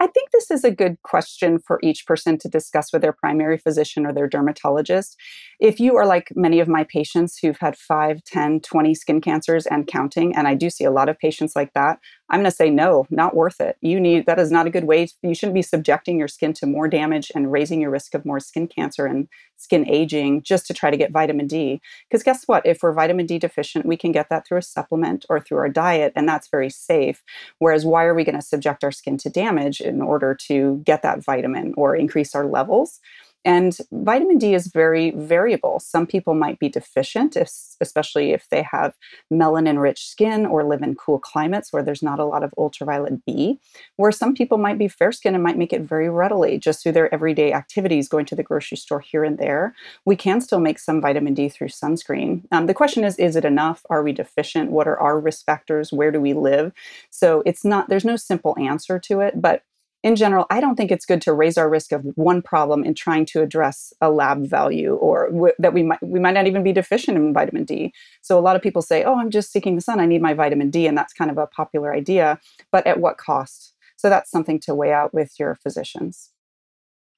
I 0.00 0.06
think 0.06 0.30
this 0.30 0.50
is 0.50 0.62
a 0.62 0.70
good 0.70 0.96
question 1.02 1.58
for 1.58 1.80
each 1.82 2.06
person 2.06 2.38
to 2.38 2.48
discuss 2.48 2.92
with 2.92 3.02
their 3.02 3.12
primary 3.12 3.58
physician 3.58 4.06
or 4.06 4.12
their 4.12 4.28
dermatologist. 4.28 5.16
If 5.58 5.80
you 5.80 5.96
are 5.96 6.06
like 6.06 6.28
many 6.36 6.60
of 6.60 6.68
my 6.68 6.84
patients 6.84 7.36
who've 7.36 7.58
had 7.58 7.76
5, 7.76 8.22
10, 8.22 8.60
20 8.60 8.94
skin 8.94 9.20
cancers 9.20 9.66
and 9.66 9.88
counting, 9.88 10.36
and 10.36 10.46
I 10.46 10.54
do 10.54 10.70
see 10.70 10.84
a 10.84 10.92
lot 10.92 11.08
of 11.08 11.18
patients 11.18 11.56
like 11.56 11.72
that, 11.74 11.98
I'm 12.30 12.40
going 12.40 12.50
to 12.50 12.56
say 12.56 12.70
no, 12.70 13.06
not 13.10 13.34
worth 13.34 13.60
it. 13.60 13.76
You 13.80 13.98
need 13.98 14.26
that 14.26 14.38
is 14.38 14.50
not 14.50 14.66
a 14.66 14.70
good 14.70 14.84
way. 14.84 15.08
You 15.22 15.34
shouldn't 15.34 15.54
be 15.54 15.62
subjecting 15.62 16.18
your 16.18 16.28
skin 16.28 16.52
to 16.54 16.66
more 16.66 16.88
damage 16.88 17.32
and 17.34 17.50
raising 17.50 17.80
your 17.80 17.90
risk 17.90 18.14
of 18.14 18.24
more 18.24 18.40
skin 18.40 18.66
cancer 18.66 19.06
and 19.06 19.28
skin 19.56 19.88
aging 19.88 20.42
just 20.42 20.66
to 20.66 20.74
try 20.74 20.90
to 20.90 20.96
get 20.96 21.10
vitamin 21.10 21.46
D. 21.46 21.80
Because 22.08 22.22
guess 22.22 22.44
what? 22.46 22.64
If 22.66 22.82
we're 22.82 22.92
vitamin 22.92 23.26
D 23.26 23.38
deficient, 23.38 23.86
we 23.86 23.96
can 23.96 24.12
get 24.12 24.28
that 24.30 24.46
through 24.46 24.58
a 24.58 24.62
supplement 24.62 25.24
or 25.28 25.40
through 25.40 25.58
our 25.58 25.68
diet, 25.68 26.12
and 26.14 26.28
that's 26.28 26.48
very 26.48 26.70
safe. 26.70 27.22
Whereas, 27.58 27.84
why 27.84 28.04
are 28.04 28.14
we 28.14 28.24
going 28.24 28.36
to 28.36 28.42
subject 28.42 28.84
our 28.84 28.92
skin 28.92 29.16
to 29.18 29.30
damage 29.30 29.80
in 29.80 30.00
order 30.00 30.34
to 30.48 30.82
get 30.84 31.02
that 31.02 31.24
vitamin 31.24 31.74
or 31.76 31.96
increase 31.96 32.34
our 32.34 32.46
levels? 32.46 33.00
And 33.44 33.76
vitamin 33.92 34.38
D 34.38 34.54
is 34.54 34.66
very 34.66 35.10
variable. 35.10 35.80
Some 35.80 36.06
people 36.06 36.34
might 36.34 36.58
be 36.58 36.68
deficient, 36.68 37.36
if, 37.36 37.50
especially 37.80 38.32
if 38.32 38.48
they 38.50 38.62
have 38.62 38.94
melanin 39.32 39.80
rich 39.80 40.06
skin 40.06 40.44
or 40.44 40.64
live 40.64 40.82
in 40.82 40.94
cool 40.96 41.18
climates 41.18 41.72
where 41.72 41.82
there's 41.82 42.02
not 42.02 42.18
a 42.18 42.24
lot 42.24 42.42
of 42.42 42.52
ultraviolet 42.58 43.24
B, 43.24 43.60
where 43.96 44.12
some 44.12 44.34
people 44.34 44.58
might 44.58 44.76
be 44.78 44.88
fair 44.88 45.12
skinned 45.12 45.36
and 45.36 45.42
might 45.42 45.56
make 45.56 45.72
it 45.72 45.82
very 45.82 46.10
readily 46.10 46.58
just 46.58 46.82
through 46.82 46.92
their 46.92 47.12
everyday 47.14 47.52
activities, 47.52 48.08
going 48.08 48.26
to 48.26 48.36
the 48.36 48.42
grocery 48.42 48.76
store 48.76 49.00
here 49.00 49.24
and 49.24 49.38
there. 49.38 49.74
We 50.04 50.16
can 50.16 50.40
still 50.40 50.60
make 50.60 50.78
some 50.78 51.00
vitamin 51.00 51.34
D 51.34 51.48
through 51.48 51.68
sunscreen. 51.68 52.42
Um, 52.52 52.66
the 52.66 52.74
question 52.74 53.04
is 53.04 53.16
is 53.16 53.36
it 53.36 53.44
enough? 53.44 53.86
Are 53.88 54.02
we 54.02 54.12
deficient? 54.12 54.70
What 54.70 54.88
are 54.88 54.98
our 54.98 55.18
risk 55.18 55.46
factors? 55.46 55.92
Where 55.92 56.10
do 56.10 56.20
we 56.20 56.34
live? 56.34 56.72
So 57.10 57.42
it's 57.46 57.64
not, 57.64 57.88
there's 57.88 58.04
no 58.04 58.16
simple 58.16 58.56
answer 58.58 58.98
to 58.98 59.20
it, 59.20 59.40
but 59.40 59.62
in 60.08 60.16
general, 60.16 60.46
I 60.48 60.60
don't 60.60 60.74
think 60.74 60.90
it's 60.90 61.04
good 61.04 61.20
to 61.22 61.34
raise 61.34 61.58
our 61.58 61.68
risk 61.68 61.92
of 61.92 62.02
one 62.14 62.40
problem 62.40 62.82
in 62.82 62.94
trying 62.94 63.26
to 63.26 63.42
address 63.42 63.92
a 64.00 64.10
lab 64.10 64.46
value 64.46 64.94
or 64.94 65.30
w- 65.30 65.52
that 65.58 65.74
we 65.74 65.82
might 65.82 66.02
we 66.02 66.18
might 66.18 66.32
not 66.32 66.46
even 66.46 66.62
be 66.62 66.72
deficient 66.72 67.18
in 67.18 67.34
vitamin 67.34 67.64
D. 67.64 67.92
So 68.22 68.38
a 68.38 68.40
lot 68.40 68.56
of 68.56 68.62
people 68.62 68.80
say, 68.80 69.04
"Oh, 69.04 69.18
I'm 69.18 69.30
just 69.30 69.52
seeking 69.52 69.74
the 69.74 69.82
sun. 69.82 70.00
I 70.00 70.06
need 70.06 70.22
my 70.22 70.32
vitamin 70.32 70.70
D," 70.70 70.86
and 70.86 70.96
that's 70.96 71.12
kind 71.12 71.30
of 71.30 71.36
a 71.36 71.46
popular 71.46 71.94
idea, 71.94 72.40
but 72.72 72.86
at 72.86 73.00
what 73.00 73.18
cost? 73.18 73.74
So 73.96 74.08
that's 74.08 74.30
something 74.30 74.58
to 74.60 74.74
weigh 74.74 74.92
out 74.92 75.12
with 75.12 75.38
your 75.38 75.56
physicians. 75.56 76.30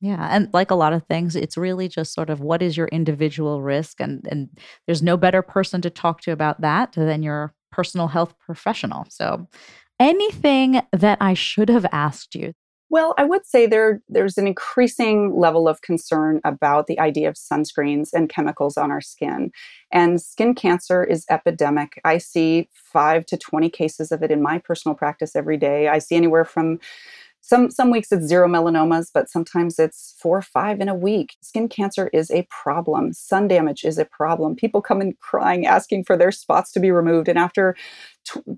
Yeah, 0.01 0.29
and 0.29 0.49
like 0.53 0.73
a 0.73 0.75
lot 0.75 0.93
of 0.93 1.05
things, 1.05 1.37
it's 1.37 1.57
really 1.57 1.87
just 1.87 2.13
sort 2.13 2.29
of 2.29 2.41
what 2.41 2.61
is 2.61 2.77
your 2.77 2.89
individual 2.89 3.63
risk 3.63 4.01
and 4.01 4.27
and 4.29 4.49
there's 4.87 5.03
no 5.03 5.17
better 5.17 5.43
person 5.43 5.81
to 5.83 5.91
talk 5.91 6.23
to 6.23 6.33
about 6.33 6.61
that 6.63 6.93
than 6.95 7.23
your 7.23 7.55
personal 7.71 8.09
health 8.09 8.35
professional. 8.41 9.07
So 9.11 9.47
anything 10.01 10.81
that 10.93 11.19
I 11.21 11.35
should 11.35 11.69
have 11.69 11.87
asked 11.93 12.35
you 12.35 12.55
well, 12.91 13.15
I 13.17 13.25
would 13.25 13.47
say 13.47 13.67
there 13.67 14.03
there's 14.09 14.37
an 14.37 14.49
increasing 14.49 15.39
level 15.39 15.69
of 15.69 15.81
concern 15.81 16.41
about 16.45 16.89
the 16.89 16.99
idea 16.99 17.29
of 17.29 17.37
sunscreens 17.37 18.11
and 18.13 18.29
chemicals 18.29 18.77
on 18.77 18.91
our 18.91 19.01
skin. 19.01 19.53
And 19.93 20.21
skin 20.21 20.55
cancer 20.55 21.05
is 21.05 21.25
epidemic. 21.31 22.01
I 22.05 22.19
see 22.19 22.69
5 22.75 23.25
to 23.27 23.37
20 23.37 23.71
cases 23.71 24.11
of 24.11 24.23
it 24.25 24.33
in 24.33 24.43
my 24.43 24.59
personal 24.59 24.97
practice 24.97 25.37
every 25.37 25.57
day. 25.57 25.89
I 25.89 26.01
see 26.01 26.17
anywhere 26.17 26.45
from 26.45 26.81
some 27.41 27.71
some 27.71 27.91
weeks 27.91 28.13
it's 28.13 28.27
zero 28.27 28.49
melanomas 28.49 29.09
but 29.13 29.29
sometimes 29.29 29.79
it's 29.79 30.15
four 30.19 30.39
or 30.39 30.43
five 30.43 30.81
in 30.81 30.89
a 30.89 30.95
week 30.95 31.37
skin 31.41 31.69
cancer 31.69 32.09
is 32.13 32.31
a 32.31 32.47
problem 32.51 33.13
sun 33.13 33.49
damage 33.49 33.85
is 33.85 33.99
a 33.99 34.05
problem 34.05 34.55
people 34.55 34.83
come 34.83 35.01
in 35.01 35.15
crying 35.21 35.67
asking 35.67 36.05
for 36.05 36.17
their 36.17 36.33
spots 36.33 36.73
to 36.73 36.81
be 36.81 36.91
removed 36.91 37.29
and 37.29 37.39
after 37.39 37.75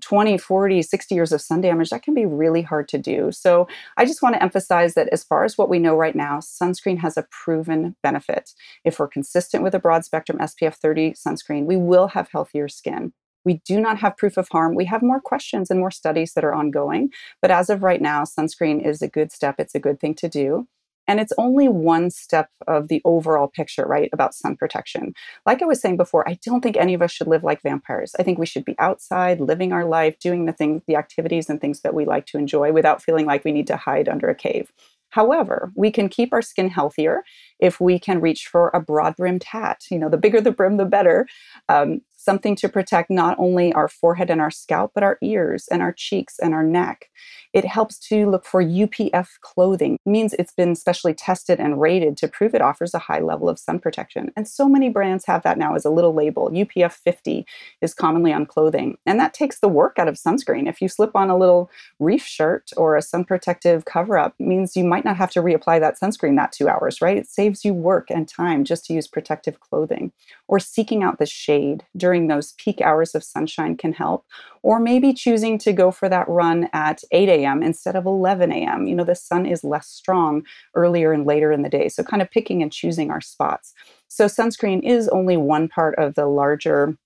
20, 0.01 0.37
40, 0.37 0.81
60 0.81 1.15
years 1.15 1.31
of 1.31 1.41
sun 1.41 1.61
damage, 1.61 1.89
that 1.89 2.03
can 2.03 2.13
be 2.13 2.25
really 2.25 2.61
hard 2.61 2.87
to 2.89 2.97
do. 2.97 3.31
So 3.31 3.67
I 3.97 4.05
just 4.05 4.21
want 4.21 4.35
to 4.35 4.43
emphasize 4.43 4.93
that 4.95 5.09
as 5.09 5.23
far 5.23 5.43
as 5.43 5.57
what 5.57 5.69
we 5.69 5.79
know 5.79 5.95
right 5.95 6.15
now, 6.15 6.39
sunscreen 6.39 6.99
has 6.99 7.17
a 7.17 7.25
proven 7.31 7.95
benefit. 8.03 8.51
If 8.83 8.99
we're 8.99 9.07
consistent 9.07 9.63
with 9.63 9.73
a 9.73 9.79
broad 9.79 10.05
spectrum 10.05 10.37
SPF 10.39 10.75
30 10.75 11.13
sunscreen, 11.13 11.65
we 11.65 11.77
will 11.77 12.09
have 12.09 12.29
healthier 12.31 12.67
skin. 12.67 13.13
We 13.45 13.61
do 13.65 13.79
not 13.79 13.99
have 13.99 14.17
proof 14.17 14.37
of 14.37 14.47
harm. 14.51 14.75
We 14.75 14.85
have 14.85 15.01
more 15.01 15.21
questions 15.21 15.69
and 15.69 15.79
more 15.79 15.91
studies 15.91 16.33
that 16.33 16.43
are 16.43 16.53
ongoing. 16.53 17.09
But 17.41 17.51
as 17.51 17.69
of 17.69 17.83
right 17.83 18.01
now, 18.01 18.23
sunscreen 18.23 18.85
is 18.85 19.01
a 19.01 19.07
good 19.07 19.31
step. 19.31 19.55
It's 19.59 19.75
a 19.75 19.79
good 19.79 19.99
thing 19.99 20.15
to 20.15 20.29
do. 20.29 20.67
And 21.07 21.19
it's 21.19 21.33
only 21.37 21.67
one 21.67 22.09
step 22.11 22.49
of 22.67 22.87
the 22.87 23.01
overall 23.03 23.47
picture, 23.47 23.85
right, 23.85 24.09
about 24.13 24.33
sun 24.33 24.55
protection. 24.55 25.13
Like 25.45 25.61
I 25.61 25.65
was 25.65 25.81
saying 25.81 25.97
before, 25.97 26.27
I 26.27 26.39
don't 26.45 26.61
think 26.61 26.77
any 26.77 26.93
of 26.93 27.01
us 27.01 27.11
should 27.11 27.27
live 27.27 27.43
like 27.43 27.61
vampires. 27.61 28.15
I 28.17 28.23
think 28.23 28.39
we 28.39 28.45
should 28.45 28.63
be 28.63 28.75
outside, 28.79 29.41
living 29.41 29.73
our 29.73 29.85
life, 29.85 30.17
doing 30.19 30.45
the 30.45 30.53
things, 30.53 30.81
the 30.87 30.95
activities 30.95 31.49
and 31.49 31.59
things 31.59 31.81
that 31.81 31.93
we 31.93 32.05
like 32.05 32.25
to 32.27 32.37
enjoy 32.37 32.71
without 32.71 33.03
feeling 33.03 33.25
like 33.25 33.43
we 33.43 33.51
need 33.51 33.67
to 33.67 33.75
hide 33.75 34.07
under 34.07 34.29
a 34.29 34.35
cave. 34.35 34.71
However, 35.09 35.71
we 35.75 35.91
can 35.91 36.09
keep 36.09 36.33
our 36.33 36.41
skin 36.41 36.69
healthier 36.69 37.23
if 37.59 37.79
we 37.79 37.99
can 37.99 38.19
reach 38.19 38.47
for 38.47 38.71
a 38.73 38.79
broad 38.79 39.15
brimmed 39.15 39.43
hat. 39.43 39.83
You 39.91 39.99
know, 39.99 40.09
the 40.09 40.17
bigger 40.17 40.41
the 40.41 40.51
brim, 40.51 40.77
the 40.77 40.85
better. 40.85 41.27
Um, 41.69 42.01
something 42.23 42.55
to 42.57 42.69
protect 42.69 43.09
not 43.09 43.35
only 43.39 43.73
our 43.73 43.87
forehead 43.87 44.29
and 44.29 44.41
our 44.41 44.51
scalp, 44.51 44.91
but 44.93 45.03
our 45.03 45.17
ears 45.21 45.67
and 45.71 45.81
our 45.81 45.93
cheeks 45.93 46.39
and 46.39 46.53
our 46.53 46.63
neck. 46.63 47.09
It 47.53 47.65
helps 47.65 47.99
to 48.09 48.29
look 48.29 48.45
for 48.45 48.63
UPF 48.63 49.39
clothing, 49.41 49.97
it 50.05 50.09
means 50.09 50.33
it's 50.33 50.53
been 50.53 50.75
specially 50.75 51.13
tested 51.13 51.59
and 51.59 51.79
rated 51.79 52.17
to 52.17 52.27
prove 52.27 52.55
it 52.55 52.61
offers 52.61 52.93
a 52.93 52.99
high 52.99 53.19
level 53.19 53.49
of 53.49 53.59
sun 53.59 53.79
protection. 53.79 54.31
And 54.35 54.47
so 54.47 54.67
many 54.67 54.89
brands 54.89 55.25
have 55.25 55.43
that 55.43 55.57
now 55.57 55.75
as 55.75 55.85
a 55.85 55.89
little 55.89 56.13
label. 56.13 56.49
UPF 56.49 56.93
50 56.93 57.45
is 57.81 57.93
commonly 57.93 58.33
on 58.33 58.45
clothing. 58.45 58.97
And 59.05 59.19
that 59.19 59.33
takes 59.33 59.59
the 59.59 59.67
work 59.67 59.99
out 59.99 60.07
of 60.07 60.15
sunscreen. 60.15 60.67
If 60.67 60.81
you 60.81 60.87
slip 60.87 61.15
on 61.15 61.29
a 61.29 61.37
little 61.37 61.69
reef 61.99 62.25
shirt 62.25 62.71
or 62.77 62.95
a 62.95 63.01
sun 63.01 63.25
protective 63.25 63.85
cover 63.85 64.17
up, 64.17 64.33
means 64.39 64.75
you 64.75 64.83
might 64.83 65.05
not 65.05 65.17
have 65.17 65.31
to 65.31 65.41
reapply 65.41 65.79
that 65.79 65.99
sunscreen 65.99 66.35
that 66.37 66.51
two 66.51 66.67
hours, 66.67 67.01
right? 67.01 67.17
It 67.17 67.27
saves 67.27 67.63
you 67.63 67.73
work 67.73 68.09
and 68.09 68.27
time 68.27 68.63
just 68.63 68.85
to 68.85 68.93
use 68.93 69.07
protective 69.07 69.59
clothing. 69.59 70.11
Or 70.47 70.59
seeking 70.59 71.03
out 71.03 71.19
the 71.19 71.25
shade 71.25 71.85
during 71.95 72.23
during 72.23 72.27
those 72.27 72.53
peak 72.53 72.81
hours 72.81 73.15
of 73.15 73.23
sunshine 73.23 73.75
can 73.75 73.93
help. 73.93 74.25
Or 74.61 74.79
maybe 74.79 75.13
choosing 75.13 75.57
to 75.59 75.73
go 75.73 75.91
for 75.91 76.07
that 76.09 76.29
run 76.29 76.69
at 76.71 77.01
8 77.11 77.27
a.m. 77.27 77.42
instead 77.43 77.95
of 77.95 78.05
11 78.05 78.51
a.m. 78.51 78.87
You 78.87 78.95
know, 78.95 79.03
the 79.03 79.15
sun 79.15 79.45
is 79.45 79.63
less 79.63 79.87
strong 79.87 80.43
earlier 80.75 81.11
and 81.11 81.25
later 81.25 81.51
in 81.51 81.61
the 81.61 81.69
day. 81.69 81.89
So, 81.89 82.03
kind 82.03 82.21
of 82.21 82.31
picking 82.31 82.61
and 82.61 82.71
choosing 82.71 83.11
our 83.11 83.21
spots. 83.21 83.73
So, 84.07 84.25
sunscreen 84.25 84.83
is 84.83 85.09
only 85.09 85.37
one 85.37 85.67
part 85.67 85.95
of 85.97 86.15
the 86.15 86.27
larger 86.27 86.97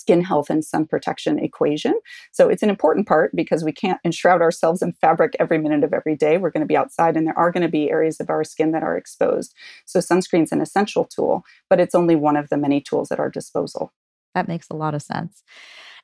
skin 0.00 0.22
health 0.22 0.48
and 0.48 0.64
sun 0.64 0.86
protection 0.86 1.38
equation. 1.38 1.94
So 2.32 2.48
it's 2.48 2.62
an 2.62 2.70
important 2.70 3.06
part 3.06 3.34
because 3.34 3.64
we 3.64 3.72
can't 3.72 4.00
enshroud 4.04 4.40
ourselves 4.40 4.82
in 4.82 4.92
fabric 4.92 5.34
every 5.38 5.58
minute 5.58 5.84
of 5.84 5.92
every 5.92 6.16
day. 6.16 6.38
We're 6.38 6.50
going 6.50 6.62
to 6.62 6.66
be 6.66 6.76
outside 6.76 7.16
and 7.16 7.26
there 7.26 7.38
are 7.38 7.50
going 7.50 7.62
to 7.62 7.68
be 7.68 7.90
areas 7.90 8.20
of 8.20 8.30
our 8.30 8.44
skin 8.44 8.72
that 8.72 8.82
are 8.82 8.96
exposed. 8.96 9.54
So 9.84 9.98
sunscreen 9.98 10.44
is 10.44 10.52
an 10.52 10.60
essential 10.60 11.04
tool, 11.04 11.44
but 11.68 11.80
it's 11.80 11.94
only 11.94 12.16
one 12.16 12.36
of 12.36 12.48
the 12.48 12.56
many 12.56 12.80
tools 12.80 13.12
at 13.12 13.18
our 13.18 13.28
disposal. 13.28 13.92
That 14.34 14.48
makes 14.48 14.70
a 14.70 14.76
lot 14.76 14.94
of 14.94 15.02
sense. 15.02 15.42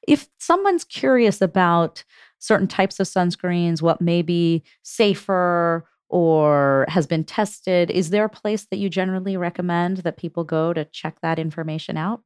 If 0.07 0.29
someone's 0.39 0.85
curious 0.85 1.41
about 1.41 2.05
certain 2.39 2.69
types 2.69 3.01
of 3.01 3.07
sunscreens, 3.07 3.83
what 3.83 4.01
may 4.01 4.23
be 4.23 4.63
safer 4.83 5.85
or 6.09 6.87
has 6.89 7.07
been 7.07 7.25
tested, 7.25 7.91
is 7.91 8.11
there 8.11 8.25
a 8.25 8.29
place 8.29 8.67
that 8.71 8.79
you 8.79 8.89
generally 8.89 9.37
recommend 9.37 9.99
that 9.99 10.17
people 10.17 10.45
go 10.45 10.73
to 10.73 10.85
check 10.87 11.19
that 11.23 11.39
information 11.39 11.97
out? 11.97 12.23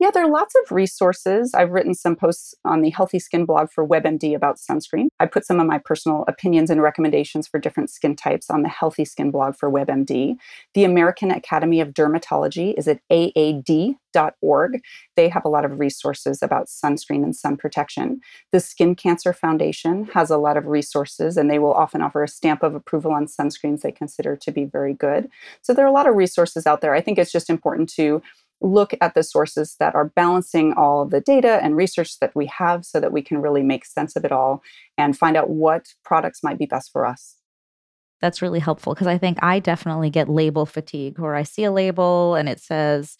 Yeah, 0.00 0.12
there 0.12 0.24
are 0.24 0.30
lots 0.30 0.54
of 0.62 0.70
resources. 0.70 1.54
I've 1.54 1.72
written 1.72 1.92
some 1.92 2.14
posts 2.14 2.54
on 2.64 2.82
the 2.82 2.90
Healthy 2.90 3.18
Skin 3.18 3.44
blog 3.44 3.68
for 3.68 3.86
WebMD 3.86 4.32
about 4.32 4.58
sunscreen. 4.58 5.08
I 5.18 5.26
put 5.26 5.44
some 5.44 5.58
of 5.58 5.66
my 5.66 5.78
personal 5.78 6.24
opinions 6.28 6.70
and 6.70 6.80
recommendations 6.80 7.48
for 7.48 7.58
different 7.58 7.90
skin 7.90 8.14
types 8.14 8.48
on 8.48 8.62
the 8.62 8.68
Healthy 8.68 9.04
Skin 9.04 9.32
blog 9.32 9.56
for 9.56 9.68
WebMD. 9.68 10.36
The 10.74 10.84
American 10.84 11.32
Academy 11.32 11.80
of 11.80 11.94
Dermatology 11.94 12.74
is 12.78 12.86
at 12.86 13.00
aad.org. 13.10 14.80
They 15.16 15.28
have 15.28 15.44
a 15.44 15.48
lot 15.48 15.64
of 15.64 15.80
resources 15.80 16.44
about 16.44 16.68
sunscreen 16.68 17.24
and 17.24 17.34
sun 17.34 17.56
protection. 17.56 18.20
The 18.52 18.60
Skin 18.60 18.94
Cancer 18.94 19.32
Foundation 19.32 20.04
has 20.14 20.30
a 20.30 20.38
lot 20.38 20.56
of 20.56 20.66
resources, 20.66 21.36
and 21.36 21.50
they 21.50 21.58
will 21.58 21.74
often 21.74 22.02
offer 22.02 22.22
a 22.22 22.28
stamp 22.28 22.62
of 22.62 22.76
approval 22.76 23.10
on 23.10 23.26
sunscreens 23.26 23.80
they 23.80 23.90
consider 23.90 24.36
to 24.36 24.52
be 24.52 24.64
very 24.64 24.94
good. 24.94 25.28
So 25.60 25.74
there 25.74 25.84
are 25.84 25.88
a 25.88 25.92
lot 25.92 26.08
of 26.08 26.14
resources 26.14 26.68
out 26.68 26.82
there. 26.82 26.94
I 26.94 27.00
think 27.00 27.18
it's 27.18 27.32
just 27.32 27.50
important 27.50 27.88
to 27.94 28.22
look 28.60 28.94
at 29.00 29.14
the 29.14 29.22
sources 29.22 29.76
that 29.78 29.94
are 29.94 30.06
balancing 30.16 30.72
all 30.74 31.04
the 31.04 31.20
data 31.20 31.60
and 31.62 31.76
research 31.76 32.18
that 32.20 32.34
we 32.34 32.46
have 32.46 32.84
so 32.84 33.00
that 33.00 33.12
we 33.12 33.22
can 33.22 33.40
really 33.40 33.62
make 33.62 33.84
sense 33.84 34.16
of 34.16 34.24
it 34.24 34.32
all 34.32 34.62
and 34.96 35.16
find 35.16 35.36
out 35.36 35.50
what 35.50 35.86
products 36.04 36.42
might 36.42 36.58
be 36.58 36.66
best 36.66 36.90
for 36.92 37.06
us. 37.06 37.36
That's 38.20 38.42
really 38.42 38.58
helpful 38.58 38.94
because 38.94 39.06
I 39.06 39.16
think 39.16 39.38
I 39.42 39.60
definitely 39.60 40.10
get 40.10 40.28
label 40.28 40.66
fatigue 40.66 41.18
where 41.18 41.36
I 41.36 41.44
see 41.44 41.64
a 41.64 41.70
label 41.70 42.34
and 42.34 42.48
it 42.48 42.60
says 42.60 43.16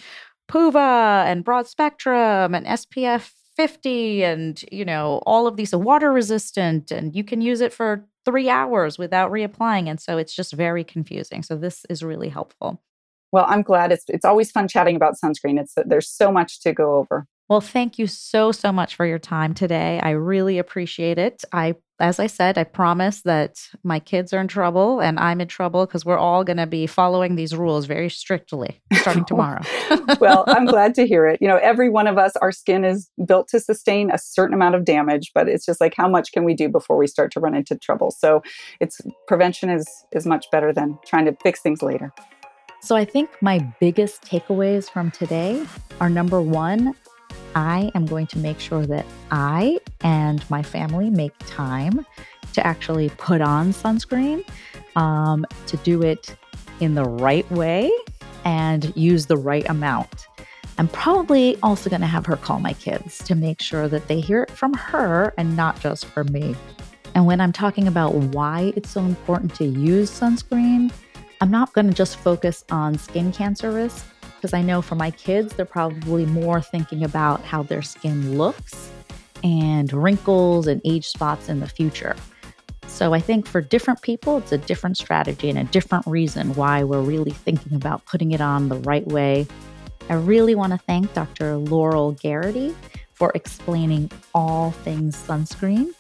PUVA 0.51 1.27
and 1.27 1.45
broad 1.45 1.69
spectrum 1.69 2.55
and 2.55 2.67
SPF 2.67 3.31
50 3.57 4.25
and 4.25 4.65
you 4.71 4.85
know 4.85 5.21
all 5.27 5.47
of 5.47 5.57
these 5.57 5.75
are 5.75 5.79
water 5.79 6.13
resistant 6.13 6.91
and 6.91 7.15
you 7.15 7.25
can 7.25 7.41
use 7.41 7.61
it 7.61 7.73
for 7.73 8.05
3 8.25 8.49
hours 8.49 8.99
without 8.99 9.31
reapplying 9.31 9.89
and 9.89 10.01
so 10.01 10.19
it's 10.19 10.35
just 10.35 10.53
very 10.53 10.85
confusing. 10.85 11.43
So 11.43 11.57
this 11.57 11.85
is 11.89 12.03
really 12.03 12.29
helpful. 12.29 12.81
Well, 13.33 13.45
I'm 13.49 13.63
glad 13.63 13.93
it's 13.93 14.05
it's 14.09 14.25
always 14.25 14.51
fun 14.51 14.69
chatting 14.69 14.97
about 14.97 15.15
sunscreen. 15.23 15.61
It's 15.61 15.75
there's 15.85 16.09
so 16.09 16.33
much 16.33 16.61
to 16.61 16.73
go 16.73 16.97
over. 16.97 17.27
Well, 17.49 17.61
thank 17.63 17.99
you 17.99 18.07
so 18.07 18.53
so 18.53 18.73
much 18.73 18.95
for 18.95 19.07
your 19.07 19.19
time 19.19 19.55
today. 19.55 20.01
I 20.03 20.11
really 20.11 20.59
appreciate 20.59 21.19
it. 21.19 21.45
I 21.53 21.75
as 22.01 22.21
I 22.21 22.29
said, 22.29 22.57
I 22.59 22.65
promise 22.65 23.23
that 23.23 23.59
my 23.83 23.99
kids 23.99 24.33
are 24.33 24.41
in 24.41 24.47
trouble 24.47 25.01
and 25.01 25.19
I'm 25.19 25.41
in 25.41 25.49
trouble 25.49 25.85
because 25.85 26.05
we're 26.05 26.19
all 26.19 26.45
going 26.45 26.59
to 26.59 26.67
be 26.67 26.87
following 26.87 27.35
these 27.35 27.57
rules 27.57 27.87
very 27.87 28.09
strictly 28.09 28.81
starting 29.01 29.25
tomorrow. 29.27 29.63
well, 30.21 30.45
I'm 30.47 30.65
glad 30.67 30.95
to 30.95 31.07
hear 31.07 31.27
it. 31.27 31.39
You 31.43 31.49
know, 31.49 31.57
every 31.57 31.91
one 31.91 32.07
of 32.07 32.17
us, 32.17 32.37
our 32.37 32.53
skin 32.53 32.85
is 32.85 33.11
built 33.27 33.49
to 33.49 33.59
sustain 33.59 34.13
a 34.13 34.19
certain 34.19 34.55
amount 34.55 34.77
of 34.77 34.85
damage, 34.85 35.33
but 35.35 35.49
it's 35.49 35.67
just 35.67 35.81
like 35.81 35.95
how 35.97 36.09
much 36.09 36.31
can 36.31 36.45
we 36.45 36.55
do 36.55 36.69
before 36.69 36.97
we 36.97 37.09
start 37.09 37.33
to 37.33 37.41
run 37.41 37.55
into 37.55 37.77
trouble? 37.77 38.13
So, 38.13 38.43
it's 38.81 39.01
prevention 39.27 39.69
is 39.69 39.87
is 40.13 40.25
much 40.25 40.47
better 40.53 40.73
than 40.73 40.99
trying 41.05 41.25
to 41.25 41.37
fix 41.43 41.61
things 41.61 41.83
later. 41.83 42.13
So 42.81 42.97
I 42.97 43.05
think 43.05 43.31
my 43.41 43.59
biggest 43.81 44.23
takeaways 44.23 44.89
from 44.89 45.11
today 45.11 45.67
are 46.01 46.09
number 46.09 46.41
one, 46.41 46.95
I 47.55 47.91
am 47.95 48.07
going 48.07 48.27
to 48.29 48.39
make 48.39 48.61
sure 48.61 48.87
that 48.87 49.05
I 49.31 49.81
and 50.03 50.49
my 50.49 50.63
family 50.63 51.11
make 51.11 51.33
time 51.41 52.07
to 52.53 52.67
actually 52.67 53.11
put 53.11 53.41
on 53.41 53.73
sunscreen, 53.73 54.45
um, 54.97 55.45
to 55.67 55.77
do 55.79 56.03
it 56.03 56.37
in 56.81 56.95
the 56.95 57.05
right 57.05 57.51
way 57.51 57.91
and 58.45 58.95
use 58.97 59.27
the 59.27 59.37
right 59.37 59.69
amount. 59.69 60.29
I'm 60.79 60.89
probably 60.89 61.59
also 61.63 61.91
going 61.91 62.01
to 62.03 62.07
have 62.07 62.25
her 62.27 62.37
call 62.37 62.61
my 62.61 62.75
kids 62.75 63.19
to 63.25 63.35
make 63.35 63.61
sure 63.61 63.89
that 63.89 64.07
they 64.07 64.21
hear 64.21 64.45
it 64.45 64.51
from 64.53 64.73
her 64.75 65.35
and 65.37 65.57
not 65.57 65.81
just 65.81 66.05
from 66.07 66.33
me. 66.33 66.55
And 67.17 67.27
when 67.27 67.41
I'm 67.41 67.53
talking 67.53 67.89
about 67.89 68.15
why 68.15 68.73
it's 68.77 68.91
so 68.91 69.01
important 69.01 69.55
to 69.57 69.65
use 69.65 70.09
sunscreen, 70.09 70.93
I'm 71.41 71.51
not 71.51 71.73
going 71.73 71.87
to 71.87 71.95
just 71.95 72.17
focus 72.17 72.65
on 72.71 72.99
skin 72.99 73.33
cancer 73.33 73.71
risk 73.71 74.07
because 74.37 74.53
I 74.55 74.63
know 74.63 74.83
for 74.83 74.97
my 74.97 75.11
kids, 75.13 75.55
they're 75.55 75.65
probably 75.65 76.27
more 76.27 76.61
thinking 76.61 77.05
about 77.05 77.43
how 77.43 77.63
their 77.63 77.83
skin 77.83 78.37
looks 78.37 78.91
and 79.45 79.93
wrinkles 79.93 80.67
and 80.67 80.81
age 80.85 81.07
spots 81.07 81.49
in 81.49 81.61
the 81.61 81.69
future. 81.69 82.17
So 82.89 83.15
I 83.15 83.21
think 83.21 83.47
for 83.47 83.61
different 83.61 84.03
people, 84.03 84.39
it's 84.39 84.51
a 84.51 84.59
different 84.59 84.97
strategy 84.97 85.49
and 85.49 85.59
a 85.59 85.65
different 85.65 86.07
reason 86.07 86.55
why 86.55 86.83
we're 86.83 87.03
really 87.03 87.31
thinking 87.31 87.75
about 87.75 88.05
putting 88.07 88.33
it 88.33 88.41
on 88.41 88.69
the 88.69 88.77
right 88.81 89.07
way. 89.07 89.47
I 90.09 90.15
really 90.15 90.55
want 90.55 90.73
to 90.73 90.79
thank 90.79 91.13
Dr. 91.15 91.57
Laurel 91.57 92.13
Geraghty 92.13 92.75
for 93.15 93.31
explaining 93.35 94.11
all 94.35 94.73
things 94.73 95.17
sunscreen. 95.17 95.93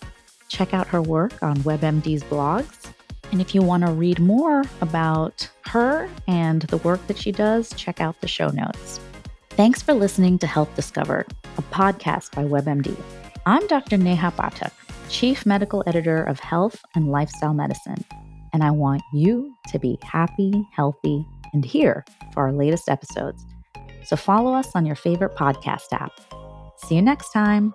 Check 0.48 0.74
out 0.74 0.88
her 0.88 1.02
work 1.02 1.42
on 1.42 1.58
WebMD's 1.58 2.24
blogs. 2.24 2.92
And 3.30 3.40
if 3.40 3.54
you 3.54 3.62
want 3.62 3.84
to 3.84 3.92
read 3.92 4.18
more 4.18 4.64
about 4.80 5.48
her 5.66 6.08
and 6.26 6.62
the 6.62 6.78
work 6.78 7.06
that 7.08 7.18
she 7.18 7.30
does, 7.30 7.72
check 7.74 8.00
out 8.00 8.20
the 8.20 8.28
show 8.28 8.48
notes. 8.48 9.00
Thanks 9.50 9.82
for 9.82 9.92
listening 9.92 10.38
to 10.38 10.46
Health 10.46 10.74
Discovered, 10.74 11.26
a 11.58 11.62
podcast 11.62 12.34
by 12.34 12.44
WebMD. 12.44 12.96
I'm 13.44 13.66
Dr. 13.66 13.96
Neha 13.96 14.32
Pathak, 14.32 14.72
Chief 15.10 15.44
Medical 15.44 15.82
Editor 15.86 16.22
of 16.22 16.40
Health 16.40 16.80
and 16.94 17.10
Lifestyle 17.10 17.54
Medicine, 17.54 18.04
and 18.52 18.62
I 18.62 18.70
want 18.70 19.02
you 19.12 19.54
to 19.68 19.78
be 19.78 19.98
happy, 20.02 20.52
healthy, 20.72 21.26
and 21.52 21.64
here 21.64 22.04
for 22.32 22.44
our 22.44 22.52
latest 22.52 22.88
episodes. 22.88 23.44
So 24.04 24.16
follow 24.16 24.54
us 24.54 24.68
on 24.74 24.86
your 24.86 24.96
favorite 24.96 25.34
podcast 25.34 25.92
app. 25.92 26.12
See 26.86 26.94
you 26.94 27.02
next 27.02 27.30
time. 27.32 27.74